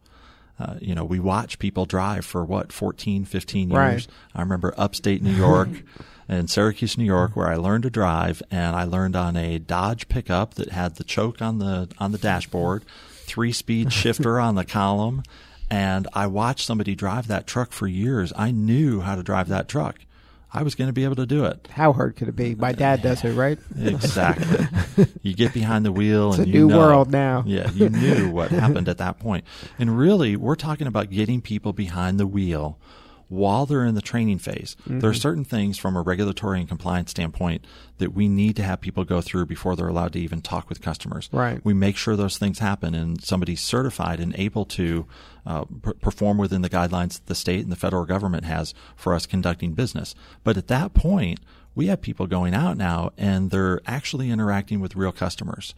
uh, 0.60 0.76
you 0.80 0.94
know, 0.94 1.04
we 1.04 1.20
watch 1.20 1.60
people 1.60 1.86
drive 1.86 2.26
for 2.26 2.44
what, 2.44 2.72
14, 2.72 3.26
15 3.26 3.70
years. 3.70 3.78
Right. 3.78 4.08
I 4.36 4.42
remember 4.42 4.74
upstate 4.78 5.22
New 5.22 5.32
York 5.32 5.70
and 6.30 6.50
Syracuse, 6.50 6.98
New 6.98 7.06
York, 7.06 7.36
where 7.36 7.48
I 7.48 7.56
learned 7.56 7.84
to 7.84 7.90
drive 7.90 8.44
and 8.52 8.76
I 8.76 8.84
learned 8.84 9.16
on 9.16 9.36
a 9.36 9.58
Dodge 9.60 10.08
pickup 10.08 10.54
that 10.56 10.70
had 10.70 10.96
the 10.96 11.04
choke 11.04 11.42
on 11.42 11.60
the, 11.60 11.90
on 11.98 12.12
the 12.12 12.18
dashboard, 12.18 12.84
three 13.12 13.52
speed 13.52 13.92
shifter 13.94 14.40
on 14.40 14.56
the 14.56 14.66
column. 14.66 15.24
And 15.70 16.08
I 16.14 16.28
watched 16.28 16.68
somebody 16.68 16.94
drive 16.94 17.28
that 17.28 17.48
truck 17.48 17.72
for 17.72 17.88
years. 17.88 18.32
I 18.36 18.52
knew 18.52 19.02
how 19.02 19.16
to 19.16 19.24
drive 19.24 19.48
that 19.50 19.68
truck. 19.68 20.00
I 20.56 20.62
was 20.62 20.76
going 20.76 20.88
to 20.88 20.94
be 20.94 21.04
able 21.04 21.16
to 21.16 21.26
do 21.26 21.46
it. 21.46 21.68
How 21.72 21.94
hard 21.94 22.16
could 22.16 22.28
it 22.28 22.36
be? 22.36 22.54
My 22.54 22.74
dad 22.74 23.02
does 23.02 23.24
it, 23.24 23.34
right? 23.34 23.58
exactly. 23.76 24.68
you 25.24 25.34
get 25.34 25.52
behind 25.52 25.84
the 25.84 25.92
wheel 25.92 26.30
it's 26.30 26.38
and 26.38 26.48
a 26.48 26.50
you 26.52 26.60
new 26.60 26.68
know, 26.68 26.78
world 26.78 27.12
now. 27.12 27.44
yeah, 27.48 27.72
you 27.72 27.90
knew 27.90 28.30
what 28.30 28.52
happened 28.52 28.88
at 28.88 29.00
that 29.00 29.20
point. 29.20 29.46
And 29.80 29.98
really, 29.98 30.36
we're 30.36 30.56
talking 30.56 30.86
about 30.86 31.10
getting 31.10 31.42
people 31.42 31.74
behind 31.74 32.20
the 32.20 32.28
wheel 32.28 32.78
while 33.34 33.66
they're 33.66 33.86
in 33.86 33.96
the 33.96 34.02
training 34.02 34.38
phase. 34.38 34.76
Mm-hmm. 34.84 35.00
There 35.00 35.10
are 35.10 35.14
certain 35.14 35.44
things 35.44 35.78
from 35.78 35.96
a 35.96 36.02
regulatory 36.02 36.60
and 36.60 36.70
compliance 36.70 37.12
standpoint 37.12 37.66
that 37.98 38.14
we 38.14 38.28
need 38.28 38.56
to 38.58 38.64
have 38.64 38.82
people 38.82 39.04
go 39.04 39.22
through 39.22 39.46
before 39.46 39.76
they're 39.76 39.88
allowed 39.88 40.14
to 40.14 40.20
even 40.20 40.42
talk 40.42 40.70
with 40.70 40.82
customers. 40.82 41.30
Right. 41.32 41.64
We 41.64 41.74
make 41.74 41.98
sure 41.98 42.16
those 42.16 42.38
things 42.38 42.60
happen 42.60 42.96
and 42.96 43.24
somebody's 43.24 43.62
certified 43.62 44.20
and 44.20 44.36
able 44.36 44.66
to 44.66 45.06
uh, 45.46 45.66
p- 45.66 45.94
perform 46.02 46.38
within 46.38 46.62
the 46.62 46.70
guidelines 46.70 47.20
the 47.26 47.36
state 47.36 47.64
and 47.64 47.72
the 47.72 47.78
federal 47.78 48.06
government 48.06 48.46
has 48.46 48.74
for 48.96 49.14
us 49.14 49.26
conducting 49.26 49.74
business. 49.74 50.16
But 50.44 50.58
at 50.58 50.68
that 50.68 50.94
point, 50.94 51.40
we 51.76 51.88
have 51.88 52.02
people 52.02 52.28
going 52.28 52.54
out 52.54 52.78
now 52.78 53.12
and 53.18 53.50
they're 53.50 53.82
actually 53.86 54.30
interacting 54.30 54.80
with 54.80 54.96
real 54.96 55.12
customers. 55.12 55.74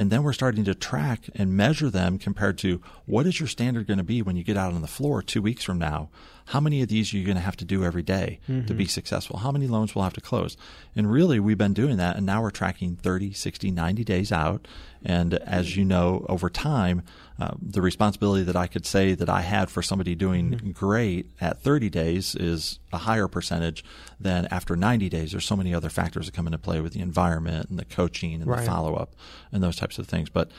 And 0.00 0.10
then 0.10 0.22
we're 0.22 0.32
starting 0.32 0.64
to 0.64 0.74
track 0.74 1.28
and 1.34 1.54
measure 1.54 1.90
them 1.90 2.18
compared 2.18 2.56
to 2.60 2.80
what 3.04 3.26
is 3.26 3.38
your 3.38 3.46
standard 3.46 3.86
going 3.86 3.98
to 3.98 4.02
be 4.02 4.22
when 4.22 4.34
you 4.34 4.42
get 4.42 4.56
out 4.56 4.72
on 4.72 4.80
the 4.80 4.88
floor 4.88 5.20
two 5.20 5.42
weeks 5.42 5.62
from 5.62 5.78
now? 5.78 6.08
How 6.46 6.58
many 6.58 6.80
of 6.80 6.88
these 6.88 7.12
are 7.12 7.18
you 7.18 7.24
going 7.26 7.36
to 7.36 7.42
have 7.42 7.58
to 7.58 7.66
do 7.66 7.84
every 7.84 8.02
day 8.02 8.40
mm-hmm. 8.48 8.64
to 8.64 8.72
be 8.72 8.86
successful? 8.86 9.40
How 9.40 9.52
many 9.52 9.66
loans 9.66 9.94
will 9.94 10.02
have 10.02 10.14
to 10.14 10.22
close? 10.22 10.56
And 10.96 11.12
really, 11.12 11.38
we've 11.38 11.58
been 11.58 11.74
doing 11.74 11.98
that, 11.98 12.16
and 12.16 12.24
now 12.24 12.40
we're 12.40 12.50
tracking 12.50 12.96
30, 12.96 13.34
60, 13.34 13.70
90 13.70 14.02
days 14.04 14.32
out. 14.32 14.66
And 15.04 15.34
as 15.34 15.76
you 15.76 15.84
know, 15.84 16.24
over 16.30 16.48
time, 16.48 17.02
uh, 17.40 17.54
the 17.62 17.80
responsibility 17.80 18.44
that 18.44 18.56
I 18.56 18.66
could 18.66 18.84
say 18.84 19.14
that 19.14 19.30
I 19.30 19.40
had 19.40 19.70
for 19.70 19.80
somebody 19.80 20.14
doing 20.14 20.50
mm-hmm. 20.50 20.70
great 20.72 21.30
at 21.40 21.62
30 21.62 21.88
days 21.88 22.34
is 22.34 22.78
a 22.92 22.98
higher 22.98 23.28
percentage 23.28 23.82
than 24.20 24.46
after 24.50 24.76
90 24.76 25.08
days. 25.08 25.32
There's 25.32 25.46
so 25.46 25.56
many 25.56 25.74
other 25.74 25.88
factors 25.88 26.26
that 26.26 26.34
come 26.34 26.46
into 26.46 26.58
play 26.58 26.82
with 26.82 26.92
the 26.92 27.00
environment 27.00 27.70
and 27.70 27.78
the 27.78 27.86
coaching 27.86 28.34
and 28.34 28.46
right. 28.46 28.60
the 28.60 28.66
follow 28.66 28.94
up 28.94 29.14
and 29.50 29.62
those 29.62 29.76
types 29.76 29.98
of 29.98 30.06
things. 30.06 30.28
But 30.28 30.50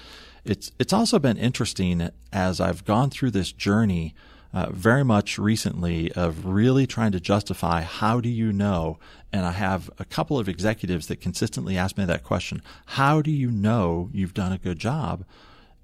it's 0.43 0.71
it's 0.79 0.91
also 0.91 1.19
been 1.19 1.37
interesting 1.37 2.09
as 2.33 2.59
I've 2.59 2.83
gone 2.83 3.11
through 3.11 3.29
this 3.29 3.51
journey 3.51 4.15
uh, 4.51 4.71
very 4.71 5.03
much 5.03 5.37
recently 5.37 6.11
of 6.13 6.45
really 6.45 6.87
trying 6.87 7.11
to 7.11 7.19
justify 7.19 7.81
how 7.81 8.19
do 8.19 8.27
you 8.27 8.51
know? 8.51 8.97
And 9.31 9.45
I 9.45 9.51
have 9.51 9.89
a 9.99 10.05
couple 10.05 10.39
of 10.39 10.49
executives 10.49 11.07
that 11.07 11.21
consistently 11.21 11.77
ask 11.77 11.95
me 11.95 12.05
that 12.05 12.23
question. 12.23 12.63
How 12.87 13.21
do 13.21 13.29
you 13.29 13.51
know 13.51 14.09
you've 14.11 14.33
done 14.33 14.51
a 14.51 14.57
good 14.57 14.79
job? 14.79 15.25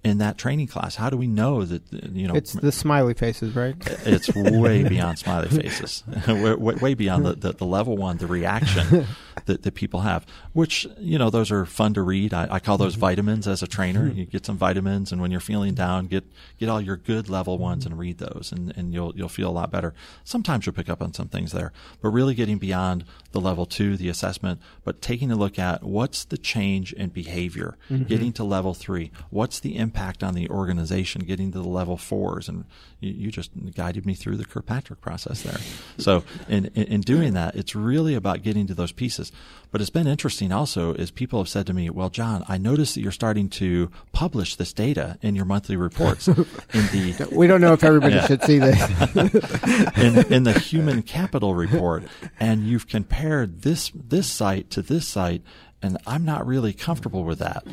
In 0.07 0.17
that 0.19 0.37
training 0.37 0.67
class? 0.67 0.95
How 0.95 1.09
do 1.09 1.17
we 1.17 1.27
know 1.27 1.63
that 1.63 1.81
you 1.91 2.27
know? 2.27 2.33
It's 2.33 2.53
the 2.53 2.71
smiley 2.71 3.13
faces, 3.13 3.55
right? 3.55 3.75
It's 4.07 4.33
way 4.33 4.83
beyond 4.87 5.19
smiley 5.19 5.49
faces, 5.49 6.03
way, 6.27 6.55
way, 6.55 6.93
beyond 6.93 7.25
the, 7.25 7.33
the, 7.33 7.53
the, 7.53 7.65
level 7.65 7.97
one, 7.97 8.17
the 8.17 8.27
reaction 8.27 9.05
that, 9.45 9.63
that 9.63 9.73
people 9.73 10.01
have. 10.01 10.25
Which 10.53 10.87
you 10.97 11.17
know, 11.17 11.29
those 11.29 11.51
are 11.51 11.65
fun 11.65 11.93
to 11.95 12.01
read. 12.01 12.33
I, 12.33 12.47
I 12.51 12.59
call 12.59 12.77
those 12.77 12.93
mm-hmm. 12.93 13.01
vitamins 13.01 13.47
as 13.47 13.61
a 13.61 13.67
trainer. 13.67 14.07
Mm-hmm. 14.07 14.19
You 14.19 14.25
get 14.25 14.45
some 14.45 14.57
vitamins, 14.57 15.11
and 15.11 15.21
when 15.21 15.31
you're 15.31 15.39
feeling 15.39 15.73
down, 15.73 16.07
get 16.07 16.23
get 16.57 16.69
all 16.69 16.81
your 16.81 16.97
good 16.97 17.29
level 17.29 17.57
ones 17.57 17.85
and 17.85 17.99
read 17.99 18.17
those, 18.19 18.51
and, 18.51 18.75
and 18.77 18.93
you'll 18.93 19.13
you'll 19.15 19.29
feel 19.29 19.49
a 19.49 19.51
lot 19.51 19.71
better. 19.71 19.93
Sometimes 20.23 20.65
you'll 20.65 20.75
pick 20.75 20.89
up 20.89 21.01
on 21.01 21.13
some 21.13 21.27
things 21.27 21.51
there, 21.51 21.73
but 22.01 22.09
really 22.09 22.33
getting 22.33 22.57
beyond 22.57 23.03
the 23.31 23.41
level 23.41 23.65
two, 23.65 23.97
the 23.97 24.09
assessment, 24.09 24.61
but 24.83 25.01
taking 25.01 25.31
a 25.31 25.35
look 25.35 25.59
at 25.59 25.83
what's 25.83 26.25
the 26.25 26.37
change 26.37 26.93
in 26.93 27.09
behavior, 27.09 27.77
mm-hmm. 27.89 28.03
getting 28.03 28.33
to 28.33 28.43
level 28.43 28.73
three, 28.73 29.11
what's 29.29 29.59
the 29.59 29.75
impact 29.75 29.97
on 29.98 30.34
the 30.34 30.50
organization, 30.50 31.24
getting 31.24 31.51
to 31.51 31.60
the 31.60 31.68
level 31.68 31.98
fours, 31.98 32.48
and 32.48 32.66
you, 33.00 33.12
you 33.12 33.32
just 33.32 33.51
guided 33.75 34.06
me 34.06 34.13
through 34.13 34.38
the 34.38 34.46
Kirkpatrick 34.46 35.01
process 35.01 35.44
there. 35.44 35.58
so 35.98 36.24
in, 36.48 36.66
in, 36.75 36.84
in 36.84 37.01
doing 37.01 37.34
that, 37.34 37.56
it's 37.56 37.75
really 37.75 38.13
about 38.13 38.44
getting 38.44 38.68
to 38.68 38.74
those 38.74 38.92
pieces. 38.92 39.32
But 39.72 39.82
it's 39.82 39.89
been 39.89 40.08
interesting 40.08 40.51
also 40.51 40.94
is 40.94 41.12
people 41.12 41.39
have 41.39 41.50
said 41.50 41.66
to 41.68 41.74
me, 41.74 41.89
well, 41.89 42.10
John, 42.10 42.46
I 42.48 42.58
noticed 42.58 42.96
that 42.96 43.01
you're 43.01 43.12
starting 43.12 43.50
to 43.50 43.92
publish 44.13 44.56
this 44.56 44.72
data 44.72 45.18
in 45.22 45.36
your 45.36 45.46
monthly 45.46 45.75
reports. 45.75 46.27
in 46.27 46.36
the 46.36 47.27
we 47.32 47.48
don't 47.48 47.62
know 47.62 47.74
if 47.74 47.84
everybody 47.84 48.16
yeah. 48.16 48.27
should 48.27 48.44
see 48.44 48.60
this 48.60 48.80
in, 49.98 50.34
in 50.34 50.44
the 50.44 50.58
human 50.58 51.01
capital 51.01 51.54
report, 51.54 52.04
and 52.39 52.66
you've 52.66 52.88
compared 52.88 53.62
this 53.63 53.92
this 53.94 54.27
site 54.27 54.70
to 54.72 54.82
this 54.82 55.08
site, 55.08 55.42
and 55.82 55.98
I'm 56.08 56.24
not 56.24 56.46
really 56.46 56.74
comfortable 56.74 57.24
with 57.24 57.39
that. 57.39 57.66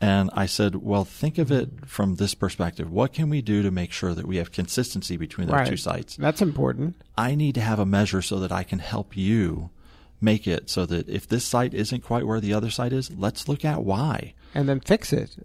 And 0.00 0.30
I 0.32 0.46
said, 0.46 0.76
well, 0.76 1.04
think 1.04 1.38
of 1.38 1.50
it 1.50 1.86
from 1.86 2.16
this 2.16 2.34
perspective. 2.34 2.90
What 2.90 3.12
can 3.12 3.28
we 3.30 3.42
do 3.42 3.62
to 3.62 3.70
make 3.70 3.90
sure 3.90 4.14
that 4.14 4.26
we 4.26 4.36
have 4.36 4.52
consistency 4.52 5.16
between 5.16 5.48
those 5.48 5.54
right. 5.54 5.66
two 5.66 5.76
sites? 5.76 6.16
That's 6.16 6.40
important. 6.40 6.94
I 7.16 7.34
need 7.34 7.56
to 7.56 7.60
have 7.60 7.80
a 7.80 7.86
measure 7.86 8.22
so 8.22 8.38
that 8.38 8.52
I 8.52 8.62
can 8.62 8.78
help 8.78 9.16
you 9.16 9.70
make 10.20 10.46
it 10.46 10.70
so 10.70 10.86
that 10.86 11.08
if 11.08 11.26
this 11.26 11.44
site 11.44 11.74
isn't 11.74 12.02
quite 12.02 12.26
where 12.26 12.40
the 12.40 12.54
other 12.54 12.70
site 12.70 12.92
is, 12.92 13.10
let's 13.10 13.48
look 13.48 13.64
at 13.64 13.82
why. 13.82 14.34
And 14.54 14.68
then 14.68 14.80
fix 14.80 15.12
it 15.12 15.36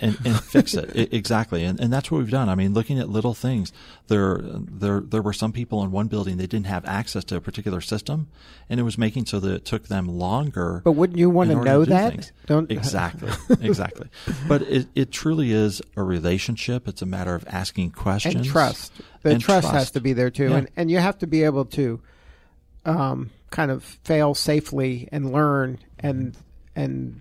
and, 0.00 0.18
and 0.24 0.40
fix 0.40 0.74
it. 0.74 0.94
it. 0.96 1.12
exactly. 1.12 1.64
And, 1.64 1.78
and 1.80 1.92
that's 1.92 2.10
what 2.10 2.18
we've 2.18 2.30
done. 2.30 2.48
I 2.48 2.54
mean 2.54 2.74
looking 2.74 2.98
at 2.98 3.08
little 3.08 3.34
things 3.34 3.72
there 4.08 4.40
there 4.42 5.00
there 5.00 5.22
were 5.22 5.32
some 5.32 5.52
people 5.52 5.82
in 5.82 5.90
one 5.90 6.08
building 6.08 6.36
they 6.36 6.46
didn't 6.46 6.66
have 6.66 6.84
access 6.84 7.24
to 7.24 7.36
a 7.36 7.40
particular 7.40 7.80
system 7.80 8.28
and 8.68 8.80
it 8.80 8.82
was 8.82 8.98
making 8.98 9.26
so 9.26 9.40
that 9.40 9.52
it 9.52 9.64
took 9.64 9.88
them 9.88 10.06
longer 10.08 10.82
but 10.84 10.92
wouldn't 10.92 11.18
you 11.18 11.30
want 11.30 11.50
to 11.50 11.62
know 11.62 11.84
to 11.84 11.90
that? 11.90 12.12
things. 12.12 12.32
don't 12.46 12.70
exactly. 12.70 13.30
Exactly. 13.60 14.08
But 14.48 14.62
it, 14.62 14.88
it 14.94 15.12
truly 15.12 15.52
is 15.52 15.80
a 15.96 16.02
relationship. 16.02 16.88
It's 16.88 17.00
a 17.00 17.06
matter 17.06 17.34
of 17.34 17.44
asking 17.46 17.92
questions. 17.92 18.34
And 18.34 18.44
trust. 18.44 18.92
The 19.22 19.30
and 19.30 19.40
trust, 19.40 19.68
trust, 19.68 19.74
has 19.74 19.90
to 19.92 20.00
be 20.00 20.12
there 20.12 20.30
too. 20.30 20.50
Yeah. 20.50 20.56
and 20.56 20.68
and 20.76 20.90
you 20.90 20.98
have 20.98 21.18
to 21.18 21.26
be 21.26 21.44
able 21.44 21.66
to 21.66 22.00
um, 22.84 23.30
kind 23.50 23.70
of 23.70 23.84
fail 23.84 24.34
safely 24.34 25.08
and 25.12 25.32
learn 25.32 25.78
and 25.98 26.36
and 26.74 27.20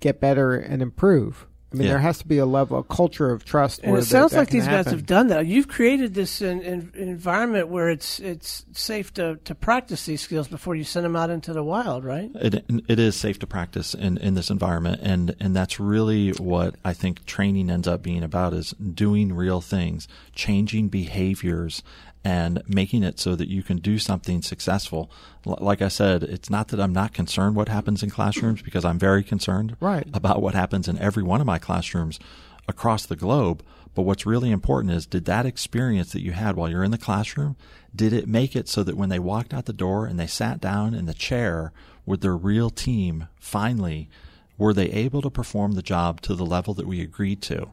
get 0.00 0.20
better 0.20 0.54
and 0.54 0.82
improve 0.82 1.46
I 1.74 1.76
mean, 1.76 1.86
yeah. 1.86 1.94
there 1.94 2.02
has 2.02 2.18
to 2.18 2.28
be 2.28 2.38
a 2.38 2.46
level, 2.46 2.78
a 2.78 2.84
culture 2.84 3.32
of 3.32 3.44
trust. 3.44 3.80
And 3.82 3.96
it 3.96 4.04
sounds 4.04 4.32
like 4.32 4.48
these 4.48 4.64
happen. 4.64 4.84
guys 4.84 4.92
have 4.92 5.06
done 5.06 5.26
that. 5.28 5.46
You've 5.46 5.66
created 5.66 6.14
this 6.14 6.40
in, 6.40 6.62
in, 6.62 6.92
environment 6.94 7.66
where 7.66 7.90
it's 7.90 8.20
it's 8.20 8.64
safe 8.72 9.12
to, 9.14 9.40
to 9.42 9.56
practice 9.56 10.06
these 10.06 10.20
skills 10.20 10.46
before 10.46 10.76
you 10.76 10.84
send 10.84 11.04
them 11.04 11.16
out 11.16 11.30
into 11.30 11.52
the 11.52 11.64
wild, 11.64 12.04
right? 12.04 12.30
It 12.36 12.64
it 12.86 13.00
is 13.00 13.16
safe 13.16 13.40
to 13.40 13.48
practice 13.48 13.92
in, 13.92 14.18
in 14.18 14.34
this 14.34 14.50
environment, 14.50 15.00
and 15.02 15.34
and 15.40 15.56
that's 15.56 15.80
really 15.80 16.30
what 16.30 16.76
I 16.84 16.92
think 16.92 17.26
training 17.26 17.70
ends 17.70 17.88
up 17.88 18.00
being 18.00 18.22
about: 18.22 18.52
is 18.52 18.70
doing 18.70 19.32
real 19.32 19.60
things, 19.60 20.06
changing 20.32 20.90
behaviors, 20.90 21.82
and 22.24 22.62
making 22.66 23.02
it 23.02 23.20
so 23.20 23.36
that 23.36 23.48
you 23.48 23.62
can 23.62 23.76
do 23.76 23.98
something 23.98 24.40
successful. 24.40 25.10
L- 25.46 25.58
like 25.60 25.82
I 25.82 25.88
said, 25.88 26.22
it's 26.22 26.48
not 26.48 26.68
that 26.68 26.80
I'm 26.80 26.92
not 26.92 27.12
concerned 27.12 27.54
what 27.54 27.68
happens 27.68 28.02
in 28.02 28.10
classrooms 28.10 28.62
because 28.62 28.84
I'm 28.84 28.98
very 28.98 29.22
concerned 29.22 29.76
right. 29.78 30.08
about 30.14 30.40
what 30.40 30.54
happens 30.54 30.88
in 30.88 30.98
every 30.98 31.22
one 31.22 31.40
of 31.42 31.46
my 31.46 31.58
classrooms 31.58 32.18
across 32.66 33.04
the 33.04 33.16
globe. 33.16 33.62
But 33.94 34.02
what's 34.02 34.26
really 34.26 34.50
important 34.50 34.92
is 34.94 35.06
did 35.06 35.26
that 35.26 35.46
experience 35.46 36.12
that 36.12 36.22
you 36.22 36.32
had 36.32 36.56
while 36.56 36.68
you're 36.68 36.82
in 36.82 36.90
the 36.90 36.98
classroom, 36.98 37.56
did 37.94 38.12
it 38.12 38.26
make 38.26 38.56
it 38.56 38.68
so 38.68 38.82
that 38.82 38.96
when 38.96 39.10
they 39.10 39.18
walked 39.18 39.54
out 39.54 39.66
the 39.66 39.72
door 39.72 40.06
and 40.06 40.18
they 40.18 40.26
sat 40.26 40.60
down 40.60 40.94
in 40.94 41.06
the 41.06 41.14
chair 41.14 41.72
with 42.06 42.20
their 42.20 42.36
real 42.36 42.70
team, 42.70 43.28
finally, 43.38 44.08
were 44.56 44.72
they 44.72 44.86
able 44.86 45.22
to 45.22 45.30
perform 45.30 45.72
the 45.72 45.82
job 45.82 46.20
to 46.22 46.34
the 46.34 46.46
level 46.46 46.74
that 46.74 46.86
we 46.86 47.00
agreed 47.00 47.42
to? 47.42 47.70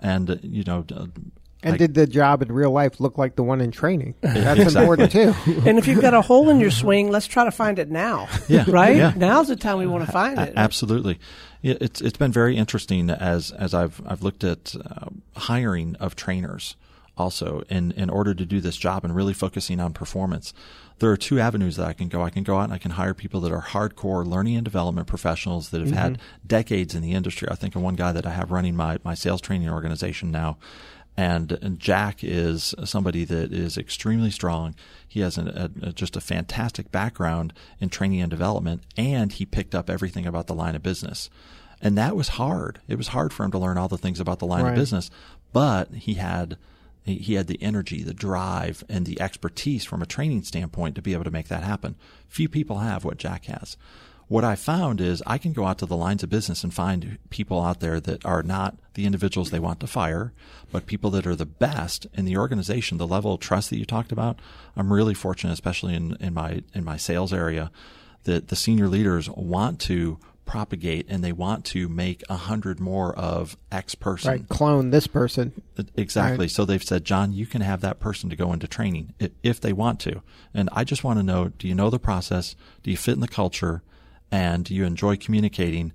And, 0.00 0.30
uh, 0.30 0.36
you 0.42 0.64
know, 0.64 0.86
and 1.62 1.78
did 1.78 1.94
the 1.94 2.06
job 2.06 2.42
in 2.42 2.52
real 2.52 2.70
life 2.70 3.00
look 3.00 3.18
like 3.18 3.36
the 3.36 3.42
one 3.42 3.60
in 3.60 3.70
training? 3.70 4.14
That's 4.20 4.60
exactly. 4.60 4.80
important 4.80 5.12
too. 5.12 5.34
and 5.68 5.78
if 5.78 5.86
you've 5.86 6.00
got 6.00 6.14
a 6.14 6.22
hole 6.22 6.48
in 6.50 6.60
your 6.60 6.70
swing, 6.70 7.10
let's 7.10 7.26
try 7.26 7.44
to 7.44 7.50
find 7.50 7.78
it 7.78 7.90
now. 7.90 8.28
Yeah, 8.48 8.64
right. 8.68 8.96
Yeah. 8.96 9.12
Now's 9.14 9.48
the 9.48 9.56
time 9.56 9.76
we 9.76 9.86
want 9.86 10.06
to 10.06 10.12
find 10.12 10.38
it. 10.38 10.54
Absolutely. 10.56 11.18
It's 11.62 12.00
it's 12.00 12.16
been 12.16 12.32
very 12.32 12.56
interesting 12.56 13.10
as 13.10 13.50
as 13.52 13.74
I've 13.74 14.00
I've 14.06 14.22
looked 14.22 14.42
at 14.42 14.74
uh, 14.74 15.08
hiring 15.36 15.96
of 15.96 16.16
trainers 16.16 16.76
also 17.18 17.62
in 17.68 17.92
in 17.92 18.08
order 18.08 18.32
to 18.32 18.46
do 18.46 18.60
this 18.60 18.76
job 18.76 19.04
and 19.04 19.14
really 19.14 19.34
focusing 19.34 19.80
on 19.80 19.92
performance. 19.92 20.54
There 20.98 21.10
are 21.10 21.16
two 21.16 21.38
avenues 21.38 21.76
that 21.76 21.86
I 21.86 21.92
can 21.92 22.08
go. 22.08 22.22
I 22.22 22.30
can 22.30 22.42
go 22.42 22.56
out 22.58 22.64
and 22.64 22.72
I 22.72 22.78
can 22.78 22.92
hire 22.92 23.12
people 23.12 23.40
that 23.42 23.52
are 23.52 23.62
hardcore 23.62 24.26
learning 24.26 24.56
and 24.56 24.64
development 24.64 25.06
professionals 25.06 25.70
that 25.70 25.80
have 25.80 25.88
mm-hmm. 25.88 25.98
had 25.98 26.18
decades 26.46 26.94
in 26.94 27.02
the 27.02 27.12
industry. 27.12 27.48
I 27.50 27.54
think 27.54 27.76
of 27.76 27.82
one 27.82 27.96
guy 27.96 28.12
that 28.12 28.24
I 28.24 28.30
have 28.30 28.50
running 28.50 28.76
my 28.76 28.98
my 29.04 29.14
sales 29.14 29.40
training 29.40 29.68
organization 29.68 30.30
now 30.30 30.56
and, 31.18 31.50
and, 31.60 31.80
Jack 31.80 32.22
is 32.22 32.76
somebody 32.84 33.24
that 33.24 33.52
is 33.52 33.76
extremely 33.76 34.30
strong. 34.30 34.76
He 35.06 35.18
has 35.18 35.36
a, 35.36 35.68
a, 35.82 35.92
just 35.92 36.14
a 36.14 36.20
fantastic 36.20 36.92
background 36.92 37.52
in 37.80 37.88
training 37.88 38.20
and 38.20 38.30
development, 38.30 38.84
and 38.96 39.32
he 39.32 39.44
picked 39.44 39.74
up 39.74 39.90
everything 39.90 40.26
about 40.26 40.46
the 40.46 40.54
line 40.54 40.76
of 40.76 40.82
business. 40.84 41.28
And 41.82 41.98
that 41.98 42.14
was 42.14 42.28
hard. 42.28 42.80
It 42.86 42.98
was 42.98 43.08
hard 43.08 43.32
for 43.32 43.42
him 43.42 43.50
to 43.50 43.58
learn 43.58 43.78
all 43.78 43.88
the 43.88 43.98
things 43.98 44.20
about 44.20 44.38
the 44.38 44.46
line 44.46 44.62
right. 44.62 44.70
of 44.70 44.76
business, 44.76 45.10
but 45.52 45.92
he 45.92 46.14
had 46.14 46.56
he 47.02 47.34
had 47.34 47.48
the 47.48 47.60
energy, 47.62 48.04
the 48.04 48.14
drive, 48.14 48.84
and 48.88 49.04
the 49.04 49.20
expertise 49.20 49.84
from 49.84 50.02
a 50.02 50.06
training 50.06 50.42
standpoint 50.42 50.94
to 50.94 51.02
be 51.02 51.14
able 51.14 51.24
to 51.24 51.30
make 51.30 51.48
that 51.48 51.64
happen. 51.64 51.96
Few 52.28 52.48
people 52.48 52.78
have 52.78 53.04
what 53.04 53.16
Jack 53.16 53.46
has 53.46 53.76
what 54.28 54.44
I 54.44 54.54
found 54.56 55.00
is 55.00 55.22
I 55.26 55.38
can 55.38 55.52
go 55.52 55.64
out 55.64 55.78
to 55.78 55.86
the 55.86 55.96
lines 55.96 56.22
of 56.22 56.28
business 56.28 56.62
and 56.62 56.72
find 56.72 57.18
people 57.30 57.62
out 57.62 57.80
there 57.80 57.98
that 57.98 58.24
are 58.24 58.42
not 58.42 58.76
the 58.94 59.06
individuals 59.06 59.50
they 59.50 59.58
want 59.58 59.80
to 59.80 59.86
fire, 59.86 60.32
but 60.70 60.86
people 60.86 61.10
that 61.10 61.26
are 61.26 61.34
the 61.34 61.46
best 61.46 62.06
in 62.12 62.26
the 62.26 62.36
organization, 62.36 62.98
the 62.98 63.06
level 63.06 63.34
of 63.34 63.40
trust 63.40 63.70
that 63.70 63.78
you 63.78 63.86
talked 63.86 64.12
about. 64.12 64.38
I'm 64.76 64.92
really 64.92 65.14
fortunate, 65.14 65.54
especially 65.54 65.94
in, 65.94 66.16
in 66.20 66.34
my 66.34 66.62
in 66.74 66.84
my 66.84 66.98
sales 66.98 67.32
area, 67.32 67.70
that 68.24 68.48
the 68.48 68.56
senior 68.56 68.88
leaders 68.88 69.30
want 69.30 69.80
to 69.80 70.18
propagate 70.44 71.06
and 71.10 71.22
they 71.22 71.32
want 71.32 71.64
to 71.66 71.88
make 71.88 72.22
a 72.28 72.36
hundred 72.36 72.80
more 72.80 73.14
of 73.14 73.56
X 73.70 73.94
person. 73.94 74.30
Right, 74.30 74.48
clone 74.48 74.90
this 74.90 75.06
person. 75.06 75.62
Exactly. 75.94 76.44
Right. 76.44 76.50
So 76.50 76.64
they've 76.64 76.82
said, 76.82 77.04
John, 77.04 77.32
you 77.32 77.46
can 77.46 77.60
have 77.60 77.82
that 77.82 78.00
person 78.00 78.30
to 78.30 78.36
go 78.36 78.52
into 78.52 78.66
training 78.66 79.14
if 79.42 79.60
they 79.60 79.72
want 79.72 80.00
to. 80.00 80.22
And 80.54 80.68
I 80.72 80.84
just 80.84 81.04
want 81.04 81.18
to 81.18 81.22
know, 81.22 81.48
do 81.48 81.68
you 81.68 81.74
know 81.74 81.90
the 81.90 81.98
process? 81.98 82.56
Do 82.82 82.90
you 82.90 82.96
fit 82.96 83.14
in 83.14 83.20
the 83.20 83.28
culture? 83.28 83.82
And 84.30 84.68
you 84.68 84.84
enjoy 84.84 85.16
communicating. 85.16 85.92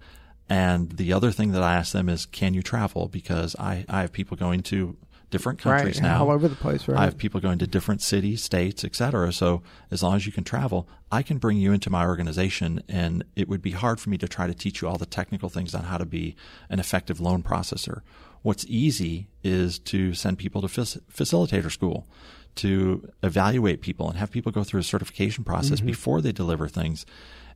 And 0.49 0.91
the 0.91 1.13
other 1.13 1.31
thing 1.31 1.51
that 1.51 1.63
I 1.63 1.75
ask 1.75 1.93
them 1.93 2.09
is, 2.09 2.25
can 2.25 2.53
you 2.53 2.61
travel? 2.61 3.07
Because 3.07 3.55
I, 3.57 3.85
I 3.87 4.01
have 4.01 4.11
people 4.11 4.37
going 4.37 4.61
to 4.63 4.97
different 5.33 5.57
countries 5.57 5.95
right, 5.95 6.03
now, 6.03 6.21
all 6.25 6.31
over 6.31 6.47
the 6.47 6.55
place. 6.55 6.87
Right? 6.87 6.99
I 6.99 7.05
have 7.05 7.17
people 7.17 7.39
going 7.39 7.57
to 7.57 7.65
different 7.65 8.03
cities, 8.03 8.43
states, 8.43 8.83
etc. 8.83 9.33
So 9.33 9.63
as 9.89 10.03
long 10.03 10.15
as 10.15 10.27
you 10.27 10.31
can 10.31 10.43
travel, 10.43 10.87
I 11.11 11.23
can 11.23 11.39
bring 11.39 11.57
you 11.57 11.73
into 11.73 11.89
my 11.89 12.05
organization, 12.05 12.83
and 12.87 13.23
it 13.35 13.49
would 13.49 13.61
be 13.61 13.71
hard 13.71 13.99
for 13.99 14.11
me 14.11 14.17
to 14.19 14.27
try 14.27 14.45
to 14.45 14.53
teach 14.53 14.81
you 14.81 14.87
all 14.87 14.97
the 14.97 15.07
technical 15.07 15.49
things 15.49 15.73
on 15.73 15.85
how 15.85 15.97
to 15.97 16.05
be 16.05 16.35
an 16.69 16.79
effective 16.79 17.19
loan 17.19 17.41
processor. 17.41 18.01
What's 18.43 18.65
easy 18.67 19.27
is 19.43 19.79
to 19.79 20.13
send 20.13 20.37
people 20.37 20.61
to 20.61 20.67
facilitator 20.67 21.71
school 21.71 22.07
to 22.55 23.09
evaluate 23.23 23.81
people 23.81 24.07
and 24.09 24.17
have 24.19 24.29
people 24.29 24.51
go 24.51 24.63
through 24.63 24.79
a 24.79 24.83
certification 24.83 25.43
process 25.43 25.79
mm-hmm. 25.79 25.87
before 25.87 26.21
they 26.21 26.31
deliver 26.31 26.67
things 26.67 27.05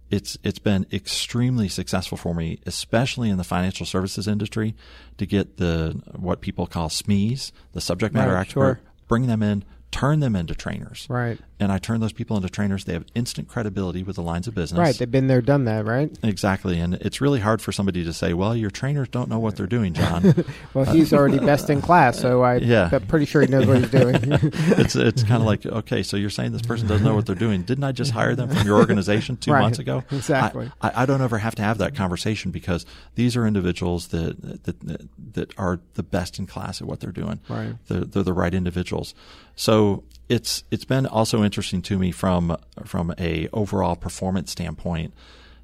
it's 0.10 0.38
it's 0.44 0.60
been 0.60 0.86
extremely 0.92 1.68
successful 1.68 2.18
for 2.18 2.34
me, 2.34 2.60
especially 2.66 3.30
in 3.30 3.38
the 3.38 3.44
financial 3.44 3.86
services 3.86 4.28
industry, 4.28 4.76
to 5.18 5.26
get 5.26 5.58
the 5.58 6.02
what 6.16 6.42
people 6.42 6.68
call 6.68 6.90
SMEs, 6.90 7.52
the 7.74 7.82
subject 7.82 8.14
matter 8.14 8.34
right, 8.34 8.42
expert, 8.42 8.80
sure. 8.80 8.80
bring 9.08 9.28
them 9.28 9.44
in, 9.44 9.64
turn 9.92 10.20
them 10.20 10.36
into 10.36 10.56
trainers. 10.56 11.08
Right. 11.10 11.40
And 11.60 11.72
I 11.72 11.80
turn 11.80 12.02
those 12.02 12.14
people 12.14 12.38
into 12.38 12.50
trainers. 12.50 12.86
They 12.86 12.94
have 12.94 13.06
instant 13.16 13.48
credibility 13.48 14.04
with 14.04 14.16
the 14.16 14.22
lines 14.22 14.48
of 14.48 14.54
business. 14.54 14.78
Right. 14.78 14.96
They've 14.96 15.10
been 15.10 15.26
there, 15.26 15.42
done 15.42 15.66
that, 15.66 15.86
right? 15.86 16.16
Exactly. 16.22 16.80
And 16.80 16.96
it's 16.96 17.20
really 17.20 17.40
hard 17.40 17.64
for 17.64 17.72
somebody 17.72 18.04
to 18.04 18.14
say, 18.14 18.34
well, 18.34 18.56
your 18.56 18.70
trainers 18.70 19.08
don't 19.10 19.28
know 19.28 19.40
what 19.40 19.56
they're 19.56 19.66
doing, 19.66 19.94
John. 19.94 20.46
well, 20.76 20.86
he's 20.86 21.14
already 21.14 21.40
best 21.40 21.72
in 21.72 21.82
class, 21.82 22.20
so 22.20 22.44
I, 22.44 22.56
yeah. 22.58 22.90
I'm 22.92 23.08
pretty 23.08 23.26
sure 23.26 23.42
he 23.42 23.48
knows 23.48 23.66
what 23.66 23.80
he's 23.80 23.90
doing. 23.90 24.16
it's 24.22 24.96
it's 24.96 25.24
kind 25.24 25.42
of 25.42 25.48
like, 25.48 25.66
okay, 25.66 26.04
so 26.04 26.16
you're 26.16 26.30
saying 26.30 26.52
this 26.52 26.62
person 26.62 26.88
doesn't 26.88 27.04
know 27.04 27.16
what 27.16 27.26
they're 27.26 27.36
doing. 27.36 27.64
Didn't 27.64 27.84
I 27.84 27.92
just 27.92 28.12
hire 28.12 28.36
them 28.36 28.50
from 28.50 28.66
your 28.66 28.78
organization 28.78 29.38
two 29.38 29.52
right. 29.52 29.62
months 29.62 29.80
ago? 29.80 30.04
Exactly. 30.12 30.72
I, 30.80 30.90
I, 30.90 31.04
I, 31.04 31.06
don't 31.08 31.22
ever 31.22 31.40
have 31.40 31.56
to 31.56 31.64
have 31.64 31.80
that 31.80 31.96
conversation 31.96 32.52
because 32.52 32.86
these 33.16 33.36
are 33.36 33.48
individuals 33.48 34.10
that, 34.10 34.64
that, 34.64 35.08
that 35.34 35.58
are 35.58 35.80
the 35.96 36.04
best 36.04 36.38
in 36.38 36.46
class 36.46 36.82
at 36.82 36.88
what 36.88 37.00
they're 37.00 37.12
doing. 37.12 37.40
Right. 37.50 37.76
They're, 37.88 38.02
they're 38.02 38.24
the 38.24 38.34
right 38.34 38.54
individuals. 38.54 39.16
So 39.56 40.04
it's 40.30 40.64
it's 40.72 40.86
been 40.86 41.06
also 41.06 41.44
interesting 41.44 41.82
to 41.84 41.98
me 41.98 42.12
from 42.12 42.58
from 42.84 43.14
a 43.18 43.48
overall 43.54 43.96
performance 43.96 44.52
standpoint 44.52 45.14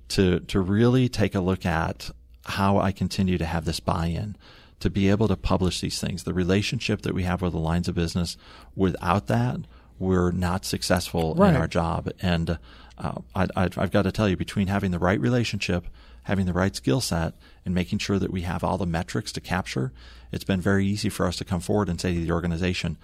to 0.09 0.39
to 0.41 0.59
really 0.59 1.09
take 1.09 1.35
a 1.35 1.41
look 1.41 1.65
at 1.65 2.11
how 2.45 2.77
I 2.77 2.91
continue 2.91 3.37
to 3.37 3.45
have 3.45 3.65
this 3.65 3.79
buy-in 3.79 4.35
to 4.79 4.89
be 4.89 5.09
able 5.09 5.29
to 5.29 5.37
publish 5.37 5.79
these 5.79 5.99
things. 5.99 6.23
The 6.23 6.33
relationship 6.33 7.03
that 7.03 7.13
we 7.13 7.23
have 7.23 7.41
with 7.41 7.53
the 7.53 7.59
lines 7.59 7.87
of 7.87 7.95
business, 7.95 8.35
without 8.75 9.27
that, 9.27 9.61
we're 9.97 10.31
not 10.31 10.65
successful 10.65 11.35
right. 11.35 11.51
in 11.51 11.55
our 11.55 11.67
job. 11.67 12.11
And 12.21 12.57
uh, 12.97 13.21
I, 13.33 13.47
have 13.55 13.91
got 13.91 14.01
to 14.01 14.11
tell 14.11 14.27
you, 14.27 14.35
between 14.35 14.67
having 14.67 14.91
the 14.91 14.99
right 14.99 15.19
relationship, 15.19 15.87
having 16.23 16.45
the 16.45 16.53
right 16.53 16.75
skill 16.75 16.99
set, 16.99 17.33
and 17.65 17.73
making 17.73 17.99
sure 17.99 18.19
that 18.19 18.31
we 18.31 18.41
have 18.41 18.61
all 18.61 18.77
the 18.77 18.85
metrics 18.85 19.31
to 19.31 19.41
capture, 19.41 19.93
it's 20.33 20.43
been 20.43 20.59
very 20.59 20.85
easy 20.85 21.07
for 21.07 21.25
us 21.27 21.37
to 21.37 21.45
come 21.45 21.61
forward 21.61 21.87
and 21.87 22.01
say 22.01 22.13
to 22.13 22.19
the 22.19 22.31
organization, 22.31 22.97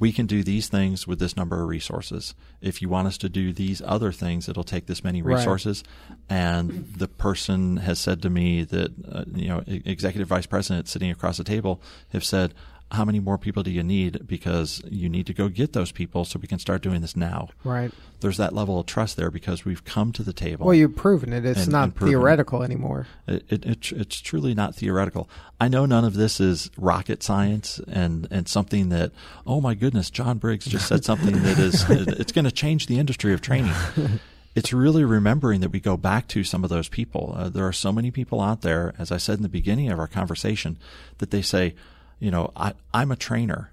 we 0.00 0.12
can 0.12 0.26
do 0.26 0.42
these 0.42 0.66
things 0.66 1.06
with 1.06 1.18
this 1.18 1.36
number 1.36 1.62
of 1.62 1.68
resources. 1.68 2.34
If 2.62 2.80
you 2.80 2.88
want 2.88 3.06
us 3.06 3.18
to 3.18 3.28
do 3.28 3.52
these 3.52 3.82
other 3.84 4.10
things, 4.10 4.48
it'll 4.48 4.64
take 4.64 4.86
this 4.86 5.04
many 5.04 5.20
resources. 5.20 5.84
Right. 6.08 6.16
And 6.30 6.92
the 6.96 7.06
person 7.06 7.76
has 7.76 7.98
said 7.98 8.22
to 8.22 8.30
me 8.30 8.64
that, 8.64 8.92
uh, 9.12 9.24
you 9.32 9.48
know, 9.48 9.62
executive 9.66 10.26
vice 10.26 10.46
president 10.46 10.88
sitting 10.88 11.10
across 11.10 11.36
the 11.36 11.44
table 11.44 11.82
have 12.08 12.24
said, 12.24 12.54
how 12.92 13.04
many 13.04 13.20
more 13.20 13.38
people 13.38 13.62
do 13.62 13.70
you 13.70 13.82
need? 13.82 14.26
Because 14.26 14.82
you 14.88 15.08
need 15.08 15.26
to 15.26 15.32
go 15.32 15.48
get 15.48 15.72
those 15.72 15.92
people 15.92 16.24
so 16.24 16.38
we 16.40 16.48
can 16.48 16.58
start 16.58 16.82
doing 16.82 17.00
this 17.00 17.16
now. 17.16 17.48
Right. 17.62 17.92
There's 18.20 18.36
that 18.38 18.52
level 18.52 18.80
of 18.80 18.86
trust 18.86 19.16
there 19.16 19.30
because 19.30 19.64
we've 19.64 19.84
come 19.84 20.12
to 20.12 20.22
the 20.22 20.32
table. 20.32 20.66
Well, 20.66 20.74
you've 20.74 20.96
proven 20.96 21.32
it. 21.32 21.46
It's 21.46 21.64
and, 21.64 21.72
not 21.72 21.84
and 21.84 21.96
theoretical 21.96 22.62
it. 22.62 22.66
anymore. 22.66 23.06
It, 23.28 23.44
it, 23.48 23.64
it, 23.64 23.92
it's 23.92 24.20
truly 24.20 24.54
not 24.54 24.74
theoretical. 24.74 25.30
I 25.60 25.68
know 25.68 25.86
none 25.86 26.04
of 26.04 26.14
this 26.14 26.40
is 26.40 26.70
rocket 26.76 27.22
science 27.22 27.80
and, 27.86 28.26
and 28.30 28.48
something 28.48 28.88
that, 28.88 29.12
oh 29.46 29.60
my 29.60 29.74
goodness, 29.74 30.10
John 30.10 30.38
Briggs 30.38 30.66
just 30.66 30.88
said 30.88 31.04
something 31.04 31.42
that 31.42 31.58
is, 31.58 31.84
it's 31.90 32.32
going 32.32 32.44
to 32.44 32.52
change 32.52 32.86
the 32.86 32.98
industry 32.98 33.32
of 33.32 33.40
training. 33.40 33.74
it's 34.56 34.72
really 34.72 35.04
remembering 35.04 35.60
that 35.60 35.70
we 35.70 35.78
go 35.78 35.96
back 35.96 36.26
to 36.28 36.42
some 36.42 36.64
of 36.64 36.70
those 36.70 36.88
people. 36.88 37.34
Uh, 37.36 37.48
there 37.48 37.66
are 37.66 37.72
so 37.72 37.92
many 37.92 38.10
people 38.10 38.40
out 38.40 38.62
there, 38.62 38.94
as 38.98 39.12
I 39.12 39.16
said 39.16 39.36
in 39.36 39.42
the 39.44 39.48
beginning 39.48 39.90
of 39.90 39.98
our 40.00 40.08
conversation, 40.08 40.76
that 41.18 41.30
they 41.30 41.42
say, 41.42 41.74
you 42.20 42.30
know, 42.30 42.52
I, 42.54 42.74
I'm 42.94 43.10
a 43.10 43.16
trainer. 43.16 43.72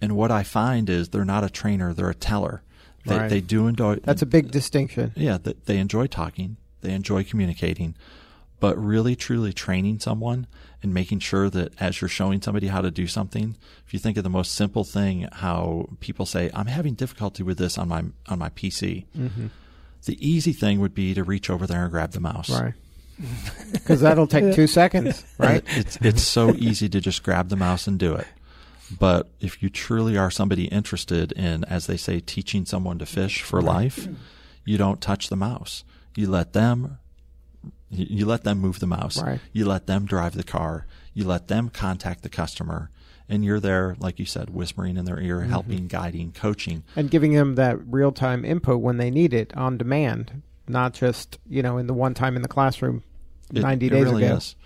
And 0.00 0.16
what 0.16 0.30
I 0.30 0.44
find 0.44 0.88
is 0.88 1.10
they're 1.10 1.24
not 1.24 1.44
a 1.44 1.50
trainer, 1.50 1.92
they're 1.92 2.08
a 2.08 2.14
teller. 2.14 2.62
They, 3.04 3.18
right. 3.18 3.28
they 3.28 3.40
do 3.40 3.66
enjoy. 3.66 3.96
That's 3.96 4.22
a 4.22 4.26
big 4.26 4.50
distinction. 4.50 5.12
Yeah, 5.16 5.38
they, 5.38 5.54
they 5.66 5.78
enjoy 5.78 6.06
talking, 6.06 6.56
they 6.80 6.92
enjoy 6.92 7.24
communicating, 7.24 7.94
but 8.60 8.78
really 8.78 9.16
truly 9.16 9.52
training 9.52 10.00
someone 10.00 10.46
and 10.82 10.94
making 10.94 11.18
sure 11.18 11.50
that 11.50 11.72
as 11.80 12.00
you're 12.00 12.08
showing 12.08 12.40
somebody 12.40 12.68
how 12.68 12.80
to 12.80 12.90
do 12.90 13.06
something, 13.06 13.56
if 13.86 13.92
you 13.92 13.98
think 13.98 14.16
of 14.16 14.24
the 14.24 14.30
most 14.30 14.54
simple 14.54 14.84
thing, 14.84 15.28
how 15.32 15.88
people 16.00 16.24
say, 16.24 16.50
I'm 16.54 16.66
having 16.66 16.94
difficulty 16.94 17.42
with 17.42 17.58
this 17.58 17.76
on 17.76 17.88
my, 17.88 18.04
on 18.28 18.38
my 18.38 18.50
PC. 18.50 19.06
Mm-hmm. 19.16 19.46
The 20.04 20.26
easy 20.26 20.52
thing 20.52 20.80
would 20.80 20.94
be 20.94 21.12
to 21.14 21.24
reach 21.24 21.50
over 21.50 21.66
there 21.66 21.82
and 21.82 21.90
grab 21.90 22.12
the 22.12 22.20
mouse. 22.20 22.50
Right 22.50 22.74
because 23.72 24.00
that'll 24.00 24.26
take 24.26 24.54
two 24.54 24.66
seconds, 24.66 25.24
right? 25.38 25.64
It's 25.68 25.96
it's 26.00 26.22
so 26.22 26.54
easy 26.54 26.88
to 26.88 27.00
just 27.00 27.22
grab 27.22 27.48
the 27.48 27.56
mouse 27.56 27.86
and 27.86 27.98
do 27.98 28.14
it. 28.14 28.26
But 28.98 29.28
if 29.40 29.62
you 29.62 29.68
truly 29.68 30.16
are 30.16 30.30
somebody 30.30 30.64
interested 30.64 31.32
in, 31.32 31.64
as 31.64 31.86
they 31.86 31.96
say, 31.96 32.20
teaching 32.20 32.64
someone 32.64 32.98
to 32.98 33.06
fish 33.06 33.42
for 33.42 33.62
life, 33.62 34.08
you 34.64 34.78
don't 34.78 35.00
touch 35.00 35.28
the 35.28 35.36
mouse. 35.36 35.84
You 36.16 36.28
let 36.28 36.52
them 36.52 36.98
you 37.92 38.24
let 38.24 38.44
them 38.44 38.60
move 38.60 38.78
the 38.78 38.86
mouse. 38.86 39.20
Right. 39.20 39.40
You 39.52 39.64
let 39.64 39.86
them 39.86 40.06
drive 40.06 40.34
the 40.34 40.44
car. 40.44 40.86
You 41.12 41.24
let 41.24 41.48
them 41.48 41.68
contact 41.68 42.22
the 42.22 42.28
customer. 42.28 42.90
And 43.28 43.44
you're 43.44 43.60
there, 43.60 43.96
like 43.98 44.18
you 44.18 44.26
said, 44.26 44.50
whispering 44.50 44.96
in 44.96 45.04
their 45.04 45.20
ear, 45.20 45.40
mm-hmm. 45.40 45.50
helping, 45.50 45.86
guiding, 45.86 46.32
coaching. 46.32 46.82
And 46.96 47.10
giving 47.10 47.32
them 47.32 47.56
that 47.56 47.78
real 47.84 48.12
time 48.12 48.44
input 48.44 48.80
when 48.80 48.96
they 48.96 49.10
need 49.10 49.32
it 49.32 49.56
on 49.56 49.76
demand, 49.76 50.42
not 50.68 50.94
just, 50.94 51.38
you 51.48 51.62
know, 51.62 51.78
in 51.78 51.86
the 51.86 51.94
one 51.94 52.14
time 52.14 52.36
in 52.36 52.42
the 52.42 52.48
classroom 52.48 53.02
it, 53.52 53.62
90 53.62 53.88
days 53.88 54.04
really 54.04 54.24
ago. 54.24 54.36
Is. 54.36 54.56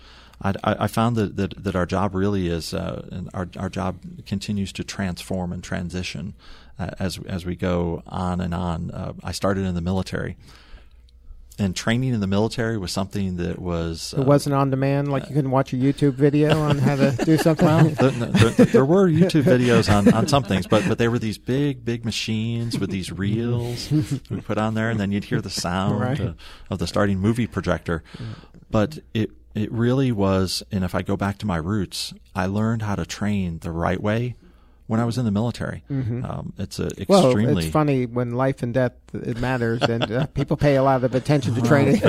I, 0.41 0.53
I, 0.63 0.87
found 0.87 1.15
that, 1.15 1.37
that, 1.37 1.63
that 1.63 1.75
our 1.75 1.85
job 1.85 2.13
really 2.13 2.47
is, 2.47 2.73
uh, 2.73 3.07
and 3.11 3.29
our, 3.33 3.47
our 3.57 3.69
job 3.69 3.97
continues 4.25 4.73
to 4.73 4.83
transform 4.83 5.53
and 5.53 5.63
transition 5.63 6.33
uh, 6.77 6.91
as, 6.99 7.19
as 7.25 7.45
we 7.45 7.55
go 7.55 8.03
on 8.05 8.41
and 8.41 8.53
on. 8.53 8.91
Uh, 8.91 9.13
I 9.23 9.31
started 9.31 9.65
in 9.65 9.75
the 9.75 9.81
military. 9.81 10.35
And 11.57 11.73
training 11.73 12.13
in 12.13 12.19
the 12.19 12.27
military 12.27 12.77
was 12.77 12.91
something 12.91 13.37
that 13.37 13.59
was. 13.59 14.13
it 14.17 14.25
wasn't 14.25 14.55
on 14.55 14.71
demand, 14.71 15.09
like 15.09 15.29
you 15.29 15.35
couldn't 15.35 15.51
watch 15.51 15.71
a 15.71 15.77
YouTube 15.77 16.13
video 16.13 16.59
on 16.59 16.77
how 16.77 16.97
to 16.97 17.11
do 17.23 17.37
something. 17.45 17.65
Well, 17.65 17.89
there, 17.89 18.11
there, 18.11 18.65
there, 18.65 18.85
were 18.85 19.07
YouTube 19.09 19.43
videos 19.43 19.89
on, 19.89 20.13
on 20.13 20.27
some 20.27 20.43
things, 20.43 20.67
but 20.67 20.85
but 20.85 20.97
they 20.97 21.07
were 21.07 21.19
these 21.19 21.37
big, 21.37 21.85
big 21.85 22.03
machines 22.03 22.77
with 22.77 22.89
these 22.89 23.09
reels 23.11 23.89
we 24.29 24.41
put 24.41 24.57
on 24.57 24.73
there, 24.73 24.89
and 24.89 24.99
then 24.99 25.13
you'd 25.13 25.23
hear 25.23 25.39
the 25.39 25.49
sound 25.49 26.01
right. 26.01 26.19
uh, 26.19 26.33
of 26.69 26.79
the 26.79 26.87
starting 26.87 27.19
movie 27.19 27.47
projector. 27.47 28.03
But 28.69 28.99
it 29.13 29.31
it 29.53 29.71
really 29.71 30.11
was, 30.11 30.61
and 30.73 30.83
if 30.83 30.93
I 30.93 31.03
go 31.03 31.15
back 31.15 31.37
to 31.37 31.45
my 31.45 31.57
roots, 31.57 32.13
I 32.35 32.47
learned 32.47 32.81
how 32.81 32.95
to 32.95 33.05
train 33.05 33.59
the 33.59 33.71
right 33.71 34.01
way 34.01 34.35
when 34.87 34.99
I 34.99 35.05
was 35.05 35.17
in 35.17 35.25
the 35.25 35.31
military. 35.31 35.83
Mm-hmm. 35.89 36.23
Um, 36.23 36.53
it's 36.57 36.79
a 36.79 36.87
extremely. 36.87 37.45
Well, 37.45 37.57
it's 37.57 37.69
funny 37.69 38.05
when 38.05 38.35
life 38.35 38.61
and 38.61 38.73
death 38.73 38.93
it 39.13 39.39
matters, 39.39 39.81
and 39.81 40.11
uh, 40.11 40.25
people 40.33 40.57
pay 40.57 40.75
a 40.75 40.83
lot 40.83 41.03
of 41.03 41.15
attention 41.15 41.55
to 41.55 41.61
training. 41.61 41.99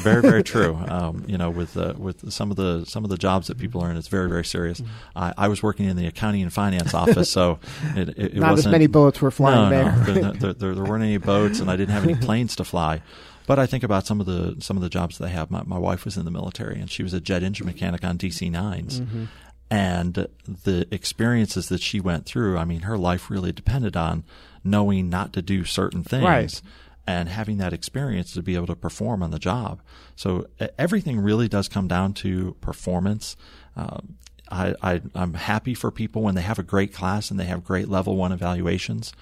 very, 0.00 0.22
very 0.22 0.42
true. 0.42 0.76
Um, 0.88 1.24
you 1.26 1.38
know, 1.38 1.50
with 1.50 1.76
uh, 1.76 1.94
with 1.96 2.32
some 2.32 2.50
of 2.50 2.56
the 2.56 2.84
some 2.84 3.04
of 3.04 3.10
the 3.10 3.18
jobs 3.18 3.46
that 3.46 3.58
people 3.58 3.82
are 3.82 3.90
in, 3.90 3.96
it's 3.96 4.08
very, 4.08 4.28
very 4.28 4.44
serious. 4.44 4.80
Mm-hmm. 4.80 5.18
I, 5.18 5.34
I, 5.38 5.48
was 5.48 5.62
working 5.62 5.86
in 5.86 5.96
the 5.96 6.06
accounting 6.06 6.42
and 6.42 6.52
finance 6.52 6.94
office, 6.94 7.30
so 7.30 7.58
it, 7.94 8.08
it, 8.10 8.18
it 8.18 8.34
not 8.34 8.52
wasn't, 8.52 8.68
as 8.68 8.72
many 8.72 8.86
bullets 8.86 9.20
were 9.20 9.30
flying 9.30 9.70
no, 9.70 10.04
there. 10.04 10.14
No, 10.22 10.32
there, 10.32 10.52
there. 10.52 10.74
There 10.74 10.84
weren't 10.84 11.04
any 11.04 11.18
boats, 11.18 11.60
and 11.60 11.70
I 11.70 11.76
didn't 11.76 11.92
have 11.92 12.04
any 12.04 12.14
planes 12.26 12.56
to 12.56 12.64
fly. 12.64 13.02
But 13.46 13.60
I 13.60 13.66
think 13.66 13.84
about 13.84 14.06
some 14.06 14.18
of 14.18 14.26
the 14.26 14.56
some 14.58 14.76
of 14.76 14.82
the 14.82 14.88
jobs 14.88 15.18
they 15.18 15.28
have. 15.28 15.52
My, 15.52 15.62
my 15.64 15.78
wife 15.78 16.04
was 16.04 16.16
in 16.16 16.24
the 16.24 16.32
military, 16.32 16.80
and 16.80 16.90
she 16.90 17.04
was 17.04 17.14
a 17.14 17.20
jet 17.20 17.44
engine 17.44 17.66
mechanic 17.66 18.02
on 18.02 18.18
DC 18.18 18.50
9s 18.50 19.00
mm-hmm 19.00 19.24
and 19.70 20.28
the 20.64 20.86
experiences 20.90 21.68
that 21.68 21.80
she 21.80 22.00
went 22.00 22.26
through. 22.26 22.56
I 22.56 22.64
mean, 22.64 22.82
her 22.82 22.96
life 22.96 23.30
really 23.30 23.52
depended 23.52 23.96
on 23.96 24.24
knowing 24.62 25.08
not 25.08 25.32
to 25.32 25.42
do 25.42 25.64
certain 25.64 26.02
things. 26.02 26.24
Right. 26.24 26.62
And 27.08 27.28
having 27.28 27.58
that 27.58 27.72
experience 27.72 28.32
to 28.32 28.42
be 28.42 28.56
able 28.56 28.66
to 28.66 28.74
perform 28.74 29.22
on 29.22 29.30
the 29.30 29.38
job. 29.38 29.80
So 30.16 30.46
everything 30.76 31.20
really 31.20 31.46
does 31.46 31.68
come 31.68 31.86
down 31.86 32.14
to 32.14 32.56
performance. 32.60 33.36
Uh, 33.76 34.00
I, 34.50 34.74
I, 34.82 35.02
I'm 35.14 35.34
happy 35.34 35.74
for 35.74 35.92
people 35.92 36.22
when 36.22 36.34
they 36.34 36.42
have 36.42 36.58
a 36.58 36.64
great 36.64 36.92
class 36.92 37.30
and 37.30 37.38
they 37.38 37.44
have 37.44 37.62
great 37.62 37.88
level 37.88 38.16
one 38.16 38.32
evaluations. 38.32 39.12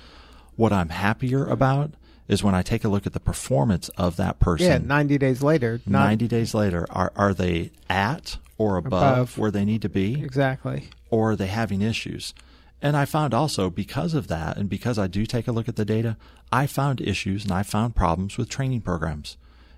What 0.56 0.72
I'm 0.72 0.88
happier 0.88 1.46
about 1.46 1.92
is 2.26 2.42
when 2.42 2.54
I 2.54 2.62
take 2.62 2.84
a 2.84 2.88
look 2.88 3.06
at 3.06 3.12
the 3.12 3.20
performance 3.20 3.90
of 3.90 4.16
that 4.16 4.40
person. 4.40 4.66
Yeah, 4.66 4.78
90 4.78 5.18
days 5.18 5.42
later. 5.42 5.80
90 5.86 6.26
days 6.26 6.54
later. 6.54 6.86
Are, 6.88 7.12
are 7.16 7.34
they 7.34 7.70
at 7.90 8.38
or 8.58 8.76
above, 8.76 8.92
above, 8.92 9.38
where 9.38 9.50
they 9.50 9.64
need 9.64 9.82
to 9.82 9.88
be? 9.88 10.22
Exactly. 10.22 10.88
Or 11.10 11.32
are 11.32 11.36
they 11.36 11.46
having 11.46 11.82
issues? 11.82 12.34
And 12.82 12.96
I 12.96 13.04
found 13.04 13.32
also 13.32 13.70
because 13.70 14.14
of 14.14 14.28
that, 14.28 14.56
and 14.56 14.68
because 14.68 14.98
I 14.98 15.06
do 15.06 15.24
take 15.26 15.48
a 15.48 15.52
look 15.52 15.68
at 15.68 15.76
the 15.76 15.84
data, 15.84 16.16
I 16.52 16.66
found 16.66 17.00
issues 17.00 17.44
and 17.44 17.52
I 17.52 17.62
found 17.62 17.96
problems 17.96 18.36
with 18.36 18.48
training 18.48 18.82
programs. 18.82 19.36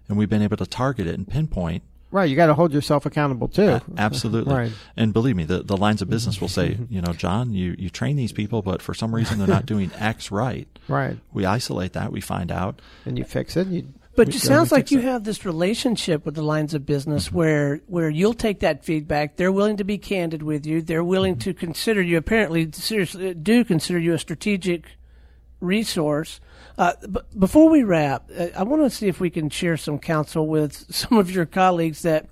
And 0.08 0.18
we've 0.18 0.28
been 0.28 0.42
able 0.42 0.56
to 0.56 0.66
target 0.66 1.06
it 1.06 1.14
and 1.14 1.26
pinpoint 1.26 1.82
Right, 2.12 2.30
you 2.30 2.36
got 2.36 2.46
to 2.46 2.54
hold 2.54 2.72
yourself 2.72 3.04
accountable 3.04 3.48
too. 3.48 3.62
Uh, 3.68 3.80
absolutely. 3.98 4.54
right. 4.54 4.72
And 4.96 5.12
believe 5.12 5.36
me, 5.36 5.44
the, 5.44 5.62
the 5.62 5.76
lines 5.76 6.02
of 6.02 6.08
business 6.08 6.40
will 6.40 6.48
say, 6.48 6.78
you 6.88 7.02
know, 7.02 7.12
John, 7.12 7.52
you, 7.52 7.74
you 7.78 7.90
train 7.90 8.16
these 8.16 8.32
people, 8.32 8.62
but 8.62 8.80
for 8.80 8.94
some 8.94 9.14
reason 9.14 9.38
they're 9.38 9.48
not 9.48 9.66
doing 9.74 9.90
X 9.96 10.30
right. 10.30 10.68
Right. 10.88 11.18
We 11.32 11.44
isolate 11.44 11.94
that, 11.94 12.12
we 12.12 12.20
find 12.20 12.52
out. 12.52 12.80
And 13.04 13.18
you 13.18 13.24
fix 13.24 13.56
it. 13.56 13.66
You, 13.66 13.88
but 14.16 14.28
it 14.28 14.38
sounds 14.40 14.72
like 14.72 14.90
you 14.90 14.98
it. 14.98 15.04
have 15.04 15.24
this 15.24 15.44
relationship 15.44 16.24
with 16.24 16.34
the 16.34 16.42
lines 16.42 16.74
of 16.74 16.86
business 16.86 17.26
mm-hmm. 17.26 17.36
where 17.36 17.80
where 17.86 18.10
you'll 18.10 18.34
take 18.34 18.60
that 18.60 18.84
feedback. 18.84 19.36
They're 19.36 19.52
willing 19.52 19.76
to 19.76 19.84
be 19.84 19.98
candid 19.98 20.42
with 20.42 20.66
you. 20.66 20.82
They're 20.82 21.04
willing 21.04 21.34
mm-hmm. 21.34 21.50
to 21.50 21.54
consider 21.54 22.02
you. 22.02 22.16
Apparently, 22.16 22.70
seriously, 22.72 23.34
do 23.34 23.64
consider 23.64 23.98
you 23.98 24.14
a 24.14 24.18
strategic 24.18 24.86
resource. 25.60 26.40
Uh, 26.78 26.92
but 27.08 27.38
before 27.38 27.70
we 27.70 27.82
wrap, 27.82 28.30
uh, 28.36 28.48
I 28.56 28.62
want 28.64 28.82
to 28.82 28.90
see 28.90 29.08
if 29.08 29.20
we 29.20 29.30
can 29.30 29.48
share 29.48 29.76
some 29.76 29.98
counsel 29.98 30.46
with 30.46 30.72
some 30.94 31.18
of 31.18 31.30
your 31.30 31.46
colleagues 31.46 32.02
that 32.02 32.28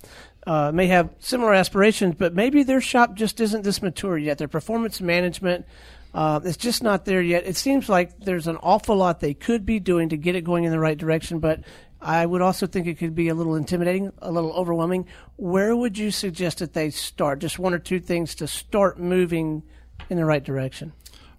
uh, 0.46 0.70
may 0.72 0.86
have 0.88 1.10
similar 1.20 1.54
aspirations, 1.54 2.14
but 2.18 2.34
maybe 2.34 2.62
their 2.62 2.80
shop 2.80 3.14
just 3.14 3.40
isn't 3.40 3.62
this 3.62 3.80
mature 3.80 4.18
yet. 4.18 4.38
Their 4.38 4.48
performance 4.48 5.00
management 5.00 5.64
uh, 6.14 6.40
is 6.44 6.56
just 6.56 6.82
not 6.82 7.04
there 7.04 7.20
yet. 7.20 7.46
It 7.46 7.56
seems 7.56 7.88
like 7.88 8.18
there's 8.20 8.46
an 8.46 8.56
awful 8.56 8.96
lot 8.96 9.20
they 9.20 9.34
could 9.34 9.66
be 9.66 9.80
doing 9.80 10.08
to 10.10 10.16
get 10.16 10.34
it 10.36 10.44
going 10.44 10.64
in 10.64 10.70
the 10.70 10.78
right 10.78 10.96
direction, 10.96 11.40
but 11.40 11.60
I 12.00 12.24
would 12.24 12.40
also 12.40 12.66
think 12.66 12.86
it 12.86 12.98
could 12.98 13.14
be 13.14 13.28
a 13.28 13.34
little 13.34 13.56
intimidating, 13.56 14.12
a 14.18 14.30
little 14.30 14.52
overwhelming. 14.52 15.06
Where 15.36 15.74
would 15.74 15.98
you 15.98 16.10
suggest 16.10 16.58
that 16.58 16.72
they 16.72 16.90
start? 16.90 17.40
Just 17.40 17.58
one 17.58 17.74
or 17.74 17.78
two 17.78 18.00
things 18.00 18.34
to 18.36 18.46
start 18.46 18.98
moving 18.98 19.62
in 20.08 20.16
the 20.16 20.24
right 20.24 20.42
direction 20.42 20.92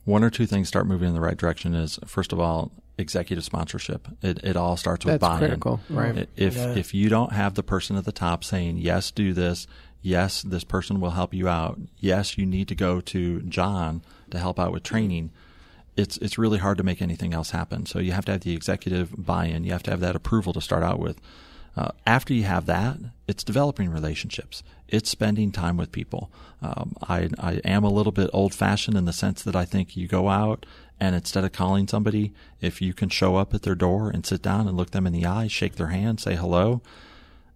one 0.05 0.23
or 0.23 0.29
two 0.29 0.45
things 0.45 0.67
start 0.67 0.87
moving 0.87 1.09
in 1.09 1.13
the 1.13 1.19
right 1.19 1.35
direction 1.35 1.73
is 1.73 1.99
first 2.05 2.31
of 2.31 2.39
all 2.39 2.71
executive 2.97 3.43
sponsorship. 3.43 4.07
It, 4.21 4.43
it 4.43 4.55
all 4.55 4.77
starts 4.77 5.03
with 5.03 5.19
That's 5.19 5.21
buy-in. 5.21 5.39
critical, 5.39 5.81
right? 5.89 6.29
If 6.37 6.55
yeah. 6.55 6.75
if 6.75 6.93
you 6.93 7.09
don't 7.09 7.33
have 7.33 7.55
the 7.55 7.63
person 7.63 7.97
at 7.97 8.05
the 8.05 8.11
top 8.11 8.43
saying 8.43 8.77
yes, 8.77 9.11
do 9.11 9.33
this. 9.33 9.67
Yes, 10.05 10.43
this 10.43 10.63
person 10.63 10.99
will 10.99 11.11
help 11.11 11.33
you 11.33 11.47
out. 11.47 11.79
Yes, 11.99 12.37
you 12.37 12.45
need 12.45 12.67
to 12.67 12.75
go 12.75 13.01
to 13.01 13.41
John 13.41 14.03
to 14.29 14.37
help 14.37 14.59
out 14.59 14.71
with 14.71 14.83
training. 14.83 15.31
It's 15.97 16.17
it's 16.17 16.37
really 16.37 16.59
hard 16.59 16.77
to 16.77 16.83
make 16.83 17.01
anything 17.01 17.33
else 17.33 17.49
happen. 17.49 17.87
So 17.87 17.97
you 17.97 18.11
have 18.11 18.25
to 18.25 18.33
have 18.33 18.41
the 18.41 18.53
executive 18.53 19.15
buy-in. 19.17 19.63
You 19.63 19.71
have 19.71 19.81
to 19.81 19.89
have 19.89 20.01
that 20.01 20.15
approval 20.15 20.53
to 20.53 20.61
start 20.61 20.83
out 20.83 20.99
with. 20.99 21.19
Uh, 21.75 21.89
after 22.05 22.35
you 22.35 22.43
have 22.43 22.67
that, 22.67 22.97
it's 23.27 23.43
developing 23.43 23.89
relationships. 23.89 24.61
It's 24.87 25.09
spending 25.09 25.51
time 25.51 25.75
with 25.75 25.91
people. 25.91 26.31
Um, 26.61 26.93
I, 27.01 27.29
I 27.39 27.53
am 27.65 27.83
a 27.83 27.91
little 27.91 28.11
bit 28.11 28.29
old 28.31 28.53
fashioned 28.53 28.95
in 28.95 29.05
the 29.05 29.11
sense 29.11 29.41
that 29.41 29.55
I 29.55 29.65
think 29.65 29.97
you 29.97 30.07
go 30.07 30.29
out 30.29 30.67
and 30.99 31.15
instead 31.15 31.43
of 31.43 31.51
calling 31.51 31.87
somebody, 31.87 32.31
if 32.61 32.79
you 32.79 32.93
can 32.93 33.09
show 33.09 33.37
up 33.37 33.55
at 33.55 33.63
their 33.63 33.75
door 33.75 34.11
and 34.11 34.23
sit 34.23 34.43
down 34.43 34.67
and 34.67 34.77
look 34.77 34.91
them 34.91 35.07
in 35.07 35.13
the 35.13 35.25
eye, 35.25 35.47
shake 35.47 35.75
their 35.75 35.87
hand, 35.87 36.19
say 36.19 36.35
hello, 36.35 36.81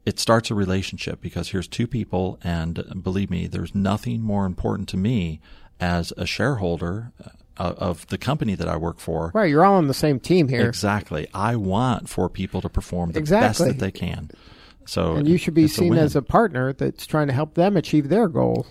it 0.09 0.19
starts 0.19 0.49
a 0.49 0.55
relationship 0.55 1.21
because 1.21 1.49
here's 1.49 1.67
two 1.67 1.85
people. 1.85 2.39
And 2.43 3.03
believe 3.03 3.29
me, 3.29 3.45
there's 3.45 3.75
nothing 3.75 4.21
more 4.21 4.47
important 4.47 4.89
to 4.89 4.97
me 4.97 5.39
as 5.79 6.11
a 6.17 6.25
shareholder 6.25 7.11
uh, 7.23 7.29
of 7.77 8.07
the 8.07 8.17
company 8.17 8.55
that 8.55 8.67
I 8.67 8.75
work 8.75 8.97
for. 8.97 9.29
Right, 9.35 9.51
you're 9.51 9.63
all 9.63 9.75
on 9.75 9.87
the 9.87 9.93
same 9.93 10.19
team 10.19 10.47
here. 10.47 10.67
Exactly. 10.67 11.27
I 11.31 11.55
want 11.57 12.09
for 12.09 12.27
people 12.27 12.59
to 12.61 12.69
perform 12.69 13.11
the 13.11 13.19
exactly. 13.19 13.67
best 13.67 13.77
that 13.77 13.85
they 13.85 13.91
can. 13.91 14.31
So 14.85 15.13
and 15.13 15.27
you 15.27 15.37
should 15.37 15.53
be 15.53 15.67
seen 15.67 15.93
as 15.93 16.15
a 16.15 16.23
partner 16.23 16.73
that's 16.73 17.05
trying 17.05 17.27
to 17.27 17.33
help 17.33 17.53
them 17.53 17.77
achieve 17.77 18.09
their 18.09 18.27
goal. 18.27 18.65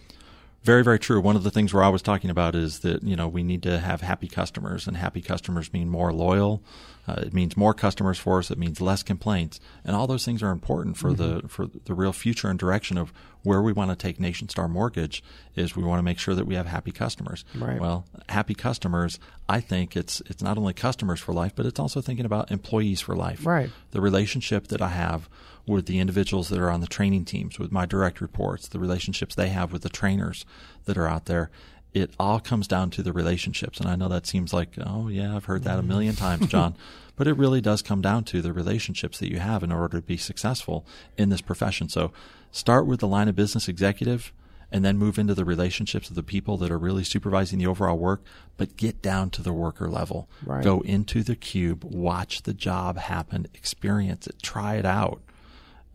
Very, 0.68 0.84
very 0.84 0.98
true. 0.98 1.18
One 1.18 1.34
of 1.34 1.44
the 1.44 1.50
things 1.50 1.72
we're 1.72 1.82
always 1.82 2.02
talking 2.02 2.28
about 2.28 2.54
is 2.54 2.80
that 2.80 3.02
you 3.02 3.16
know 3.16 3.26
we 3.26 3.42
need 3.42 3.62
to 3.62 3.78
have 3.78 4.02
happy 4.02 4.28
customers, 4.28 4.86
and 4.86 4.98
happy 4.98 5.22
customers 5.22 5.72
mean 5.72 5.88
more 5.88 6.12
loyal. 6.12 6.62
Uh, 7.06 7.22
it 7.22 7.32
means 7.32 7.56
more 7.56 7.72
customers 7.72 8.18
for 8.18 8.38
us. 8.38 8.50
It 8.50 8.58
means 8.58 8.78
less 8.78 9.02
complaints, 9.02 9.60
and 9.82 9.96
all 9.96 10.06
those 10.06 10.26
things 10.26 10.42
are 10.42 10.50
important 10.50 10.98
for 10.98 11.12
mm-hmm. 11.12 11.40
the 11.40 11.48
for 11.48 11.68
the 11.86 11.94
real 11.94 12.12
future 12.12 12.50
and 12.50 12.58
direction 12.58 12.98
of 12.98 13.14
where 13.44 13.62
we 13.62 13.72
want 13.72 13.92
to 13.92 13.96
take 13.96 14.20
Nation 14.20 14.50
Star 14.50 14.68
Mortgage. 14.68 15.24
Is 15.56 15.74
we 15.74 15.84
want 15.84 16.00
to 16.00 16.02
make 16.02 16.18
sure 16.18 16.34
that 16.34 16.44
we 16.44 16.54
have 16.56 16.66
happy 16.66 16.92
customers. 16.92 17.46
Right. 17.54 17.80
Well, 17.80 18.04
happy 18.28 18.54
customers. 18.54 19.18
I 19.48 19.60
think 19.60 19.96
it's 19.96 20.20
it's 20.26 20.42
not 20.42 20.58
only 20.58 20.74
customers 20.74 21.18
for 21.18 21.32
life, 21.32 21.54
but 21.56 21.64
it's 21.64 21.80
also 21.80 22.02
thinking 22.02 22.26
about 22.26 22.50
employees 22.50 23.00
for 23.00 23.16
life. 23.16 23.46
Right. 23.46 23.70
The 23.92 24.02
relationship 24.02 24.66
that 24.66 24.82
I 24.82 24.88
have 24.88 25.30
with 25.68 25.86
the 25.86 25.98
individuals 25.98 26.48
that 26.48 26.58
are 26.58 26.70
on 26.70 26.80
the 26.80 26.86
training 26.86 27.24
teams, 27.24 27.58
with 27.58 27.70
my 27.72 27.86
direct 27.86 28.20
reports, 28.20 28.68
the 28.68 28.78
relationships 28.78 29.34
they 29.34 29.48
have 29.48 29.72
with 29.72 29.82
the 29.82 29.88
trainers 29.88 30.44
that 30.86 30.96
are 30.96 31.08
out 31.08 31.26
there. 31.26 31.50
It 31.94 32.10
all 32.18 32.40
comes 32.40 32.68
down 32.68 32.90
to 32.90 33.02
the 33.02 33.12
relationships. 33.12 33.80
And 33.80 33.88
I 33.88 33.96
know 33.96 34.08
that 34.08 34.26
seems 34.26 34.52
like, 34.52 34.70
oh, 34.84 35.08
yeah, 35.08 35.34
I've 35.34 35.46
heard 35.46 35.64
that 35.64 35.78
a 35.78 35.82
million 35.82 36.14
mm. 36.14 36.18
times, 36.18 36.48
John. 36.48 36.74
but 37.16 37.26
it 37.26 37.36
really 37.36 37.60
does 37.60 37.82
come 37.82 38.00
down 38.00 38.24
to 38.24 38.40
the 38.40 38.52
relationships 38.52 39.18
that 39.18 39.30
you 39.30 39.40
have 39.40 39.62
in 39.62 39.72
order 39.72 39.98
to 39.98 40.02
be 40.02 40.16
successful 40.16 40.86
in 41.16 41.30
this 41.30 41.40
profession. 41.40 41.88
So 41.88 42.12
start 42.52 42.86
with 42.86 43.00
the 43.00 43.08
line 43.08 43.28
of 43.28 43.34
business 43.34 43.68
executive 43.68 44.32
and 44.70 44.84
then 44.84 44.98
move 44.98 45.18
into 45.18 45.34
the 45.34 45.44
relationships 45.44 46.10
of 46.10 46.14
the 46.14 46.22
people 46.22 46.56
that 46.58 46.70
are 46.70 46.78
really 46.78 47.04
supervising 47.04 47.58
the 47.58 47.66
overall 47.66 47.98
work, 47.98 48.22
but 48.56 48.76
get 48.76 49.00
down 49.02 49.30
to 49.30 49.42
the 49.42 49.52
worker 49.52 49.88
level. 49.88 50.28
Right. 50.44 50.62
Go 50.62 50.80
into 50.82 51.22
the 51.22 51.36
cube, 51.36 51.84
watch 51.84 52.42
the 52.42 52.54
job 52.54 52.98
happen, 52.98 53.46
experience 53.54 54.26
it, 54.26 54.42
try 54.42 54.76
it 54.76 54.84
out. 54.84 55.20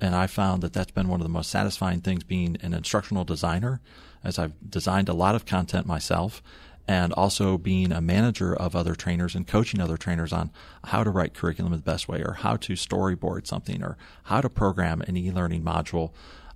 And 0.04 0.18
I 0.18 0.28
found 0.28 0.62
that 0.63 0.74
that's 0.74 0.92
been 0.92 1.08
one 1.08 1.22
of 1.22 1.26
the 1.26 1.32
most 1.32 1.50
satisfying 1.50 2.02
things 2.02 2.26
being 2.26 2.58
an 2.62 2.74
instructional 2.74 3.24
designer, 3.24 3.80
as 4.22 4.38
I've 4.38 4.52
designed 4.70 5.08
a 5.08 5.13
lot 5.13 5.34
of 5.34 5.46
content 5.46 5.88
myself, 5.88 6.44
and 6.86 7.13
also 7.13 7.58
being 7.58 7.94
a 7.94 8.02
manager 8.02 8.54
of 8.54 8.76
other 8.76 8.96
trainers 8.96 9.34
and 9.34 9.48
coaching 9.48 9.80
other 9.80 9.96
trainers 9.96 10.34
on 10.34 10.52
how 10.84 11.06
to 11.06 11.10
write 11.10 11.34
curriculum 11.34 11.72
the 11.72 11.78
best 11.78 12.10
way, 12.10 12.22
or 12.22 12.34
how 12.34 12.58
to 12.58 12.74
storyboard 12.74 13.48
something, 13.48 13.82
or 13.82 13.96
how 14.24 14.42
to 14.42 14.50
program 14.50 15.02
an 15.04 15.16
e-learning 15.16 15.63
module. 15.63 16.12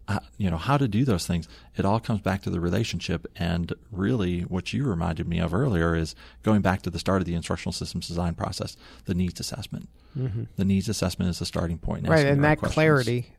Uh, 0.10 0.20
you 0.38 0.50
know 0.52 0.58
how 0.58 0.76
to 0.76 0.90
do 0.90 1.06
those 1.06 1.26
things. 1.26 1.48
It 1.78 1.86
all 1.86 2.02
comes 2.02 2.20
back 2.20 2.42
to 2.42 2.50
the 2.50 2.60
relationship, 2.60 3.28
and 3.38 3.72
really, 3.94 4.42
what 4.42 4.74
you 4.74 4.84
reminded 4.84 5.26
me 5.26 5.40
of 5.40 5.54
earlier 5.54 5.96
is 5.96 6.16
going 6.44 6.62
back 6.62 6.82
to 6.82 6.90
the 6.90 7.00
start 7.00 7.22
of 7.22 7.26
the 7.26 7.34
instructional 7.34 7.72
systems 7.72 8.10
design 8.10 8.36
process, 8.36 8.76
the 9.06 9.16
needs 9.16 9.40
assessment. 9.40 9.88
Mm-hmm. 10.18 10.44
The 10.58 10.66
needs 10.66 10.90
assessment 10.90 11.30
is 11.30 11.40
the 11.40 11.46
starting 11.46 11.78
point. 11.78 12.10
Right, 12.10 12.26
and 12.26 12.44
that 12.44 12.60
questions. 12.60 12.74
clarity 12.74 13.37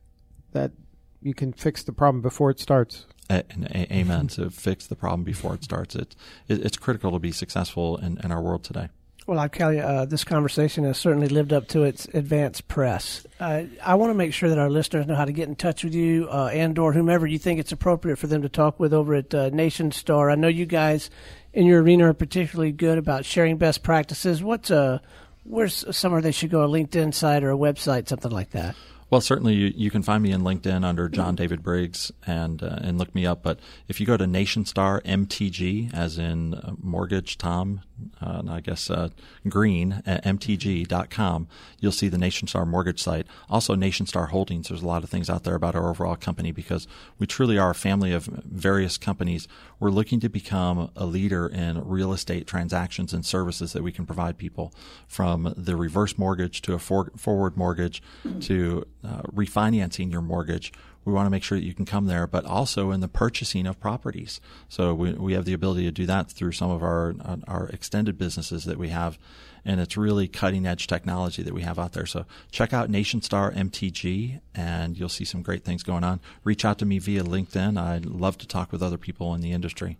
that 0.52 0.72
you 1.20 1.34
can 1.34 1.52
fix 1.52 1.82
the 1.82 1.92
problem 1.92 2.22
before 2.22 2.50
it 2.50 2.60
starts. 2.60 3.06
A- 3.30 3.44
a- 3.74 3.92
amen. 3.94 4.28
to 4.28 4.50
fix 4.50 4.86
the 4.86 4.96
problem 4.96 5.22
before 5.24 5.54
it 5.54 5.62
starts. 5.62 5.94
It, 5.94 6.16
it, 6.48 6.64
it's 6.64 6.76
critical 6.76 7.12
to 7.12 7.18
be 7.18 7.32
successful 7.32 7.96
in, 7.98 8.18
in 8.24 8.32
our 8.32 8.40
world 8.40 8.64
today. 8.64 8.88
Well, 9.26 9.38
I 9.38 9.48
tell 9.48 9.74
you, 9.74 9.80
uh, 9.80 10.06
this 10.06 10.24
conversation 10.24 10.84
has 10.84 10.96
certainly 10.96 11.28
lived 11.28 11.52
up 11.52 11.68
to 11.68 11.82
its 11.82 12.06
advanced 12.14 12.66
press. 12.66 13.26
Uh, 13.38 13.64
I 13.84 13.94
want 13.96 14.08
to 14.08 14.14
make 14.14 14.32
sure 14.32 14.48
that 14.48 14.56
our 14.56 14.70
listeners 14.70 15.06
know 15.06 15.16
how 15.16 15.26
to 15.26 15.32
get 15.32 15.48
in 15.48 15.54
touch 15.54 15.84
with 15.84 15.94
you 15.94 16.28
uh, 16.30 16.46
and/or 16.46 16.94
whomever 16.94 17.26
you 17.26 17.38
think 17.38 17.60
it's 17.60 17.70
appropriate 17.70 18.16
for 18.16 18.26
them 18.26 18.40
to 18.40 18.48
talk 18.48 18.80
with 18.80 18.94
over 18.94 19.14
at 19.14 19.34
uh, 19.34 19.50
Nation 19.50 19.92
Star. 19.92 20.30
I 20.30 20.34
know 20.34 20.48
you 20.48 20.64
guys 20.64 21.10
in 21.52 21.66
your 21.66 21.82
arena 21.82 22.08
are 22.08 22.14
particularly 22.14 22.72
good 22.72 22.96
about 22.96 23.26
sharing 23.26 23.58
best 23.58 23.82
practices. 23.82 24.42
What's 24.42 24.70
a 24.70 24.80
uh, 24.80 24.98
where's 25.44 25.84
somewhere 25.94 26.22
they 26.22 26.32
should 26.32 26.50
go? 26.50 26.64
A 26.64 26.68
LinkedIn 26.68 27.12
site 27.12 27.44
or 27.44 27.50
a 27.50 27.56
website, 27.56 28.08
something 28.08 28.32
like 28.32 28.52
that. 28.52 28.76
Well, 29.10 29.22
certainly 29.22 29.54
you, 29.54 29.72
you, 29.74 29.90
can 29.90 30.02
find 30.02 30.22
me 30.22 30.32
in 30.32 30.42
LinkedIn 30.42 30.84
under 30.84 31.08
John 31.08 31.34
David 31.34 31.62
Briggs 31.62 32.12
and 32.26 32.62
uh, 32.62 32.78
and 32.82 32.98
look 32.98 33.14
me 33.14 33.24
up. 33.24 33.42
But 33.42 33.58
if 33.88 34.00
you 34.00 34.06
go 34.06 34.18
to 34.18 34.24
NationStar 34.24 35.02
MTG, 35.02 35.94
as 35.94 36.18
in 36.18 36.54
uh, 36.54 36.74
mortgage 36.78 37.38
Tom, 37.38 37.80
uh, 38.20 38.42
I 38.48 38.60
guess 38.60 38.90
uh, 38.90 39.08
Green 39.48 40.02
at 40.04 40.24
MTG.com, 40.24 41.48
you'll 41.80 41.90
see 41.90 42.08
the 42.08 42.18
NationStar 42.18 42.66
mortgage 42.66 43.02
site. 43.02 43.26
Also, 43.48 43.74
NationStar 43.74 44.28
Holdings. 44.28 44.68
There's 44.68 44.82
a 44.82 44.86
lot 44.86 45.02
of 45.02 45.10
things 45.10 45.30
out 45.30 45.44
there 45.44 45.54
about 45.54 45.74
our 45.74 45.88
overall 45.88 46.16
company 46.16 46.52
because 46.52 46.86
we 47.18 47.26
truly 47.26 47.56
are 47.58 47.70
a 47.70 47.74
family 47.74 48.12
of 48.12 48.26
various 48.26 48.98
companies. 48.98 49.48
We're 49.80 49.90
looking 49.90 50.20
to 50.20 50.28
become 50.28 50.90
a 50.94 51.06
leader 51.06 51.46
in 51.46 51.82
real 51.82 52.12
estate 52.12 52.46
transactions 52.46 53.14
and 53.14 53.24
services 53.24 53.72
that 53.72 53.82
we 53.82 53.92
can 53.92 54.04
provide 54.04 54.36
people, 54.36 54.74
from 55.06 55.54
the 55.56 55.76
reverse 55.76 56.18
mortgage 56.18 56.60
to 56.62 56.74
a 56.74 56.78
for- 56.78 57.12
forward 57.16 57.56
mortgage 57.56 58.02
to 58.40 58.84
uh, 59.04 59.22
refinancing 59.22 60.10
your 60.10 60.22
mortgage, 60.22 60.72
we 61.08 61.14
want 61.14 61.26
to 61.26 61.30
make 61.30 61.42
sure 61.42 61.58
that 61.58 61.64
you 61.64 61.74
can 61.74 61.86
come 61.86 62.06
there, 62.06 62.26
but 62.26 62.44
also 62.44 62.90
in 62.90 63.00
the 63.00 63.08
purchasing 63.08 63.66
of 63.66 63.80
properties. 63.80 64.40
So 64.68 64.94
we, 64.94 65.12
we 65.12 65.32
have 65.32 65.46
the 65.46 65.54
ability 65.54 65.84
to 65.84 65.90
do 65.90 66.06
that 66.06 66.30
through 66.30 66.52
some 66.52 66.70
of 66.70 66.82
our 66.82 67.14
uh, 67.24 67.36
our 67.46 67.68
extended 67.68 68.18
businesses 68.18 68.64
that 68.64 68.76
we 68.76 68.90
have, 68.90 69.18
and 69.64 69.80
it's 69.80 69.96
really 69.96 70.28
cutting 70.28 70.66
edge 70.66 70.86
technology 70.86 71.42
that 71.42 71.54
we 71.54 71.62
have 71.62 71.78
out 71.78 71.92
there. 71.92 72.06
So 72.06 72.26
check 72.50 72.72
out 72.72 72.90
NationStar 72.90 73.56
MTG, 73.56 74.40
and 74.54 74.98
you'll 74.98 75.08
see 75.08 75.24
some 75.24 75.42
great 75.42 75.64
things 75.64 75.82
going 75.82 76.04
on. 76.04 76.20
Reach 76.44 76.64
out 76.64 76.78
to 76.78 76.86
me 76.86 76.98
via 76.98 77.22
LinkedIn. 77.22 77.80
I'd 77.80 78.04
love 78.04 78.36
to 78.38 78.46
talk 78.46 78.70
with 78.70 78.82
other 78.82 78.98
people 78.98 79.34
in 79.34 79.40
the 79.40 79.52
industry. 79.52 79.96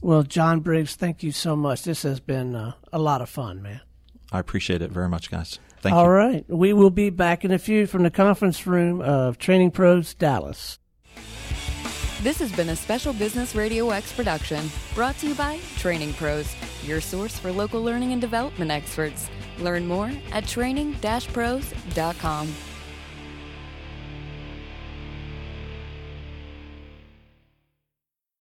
Well, 0.00 0.24
John 0.24 0.58
Briggs, 0.58 0.96
thank 0.96 1.22
you 1.22 1.30
so 1.30 1.54
much. 1.54 1.84
This 1.84 2.02
has 2.02 2.18
been 2.18 2.56
uh, 2.56 2.72
a 2.92 2.98
lot 2.98 3.22
of 3.22 3.28
fun, 3.28 3.62
man. 3.62 3.80
I 4.32 4.40
appreciate 4.40 4.82
it 4.82 4.90
very 4.90 5.08
much, 5.08 5.30
guys. 5.30 5.60
Thank 5.82 5.96
All 5.96 6.04
you. 6.04 6.10
right. 6.10 6.44
We 6.48 6.72
will 6.72 6.90
be 6.90 7.10
back 7.10 7.44
in 7.44 7.50
a 7.50 7.58
few 7.58 7.86
from 7.86 8.04
the 8.04 8.10
conference 8.10 8.66
room 8.66 9.00
of 9.00 9.36
Training 9.36 9.72
Pros 9.72 10.14
Dallas. 10.14 10.78
This 12.22 12.38
has 12.38 12.52
been 12.52 12.68
a 12.68 12.76
special 12.76 13.12
Business 13.12 13.56
Radio 13.56 13.90
X 13.90 14.12
production 14.12 14.70
brought 14.94 15.18
to 15.18 15.26
you 15.26 15.34
by 15.34 15.58
Training 15.78 16.14
Pros, 16.14 16.54
your 16.84 17.00
source 17.00 17.36
for 17.36 17.50
local 17.50 17.82
learning 17.82 18.12
and 18.12 18.20
development 18.20 18.70
experts. 18.70 19.28
Learn 19.58 19.88
more 19.88 20.12
at 20.30 20.46
training-pros.com. 20.46 22.54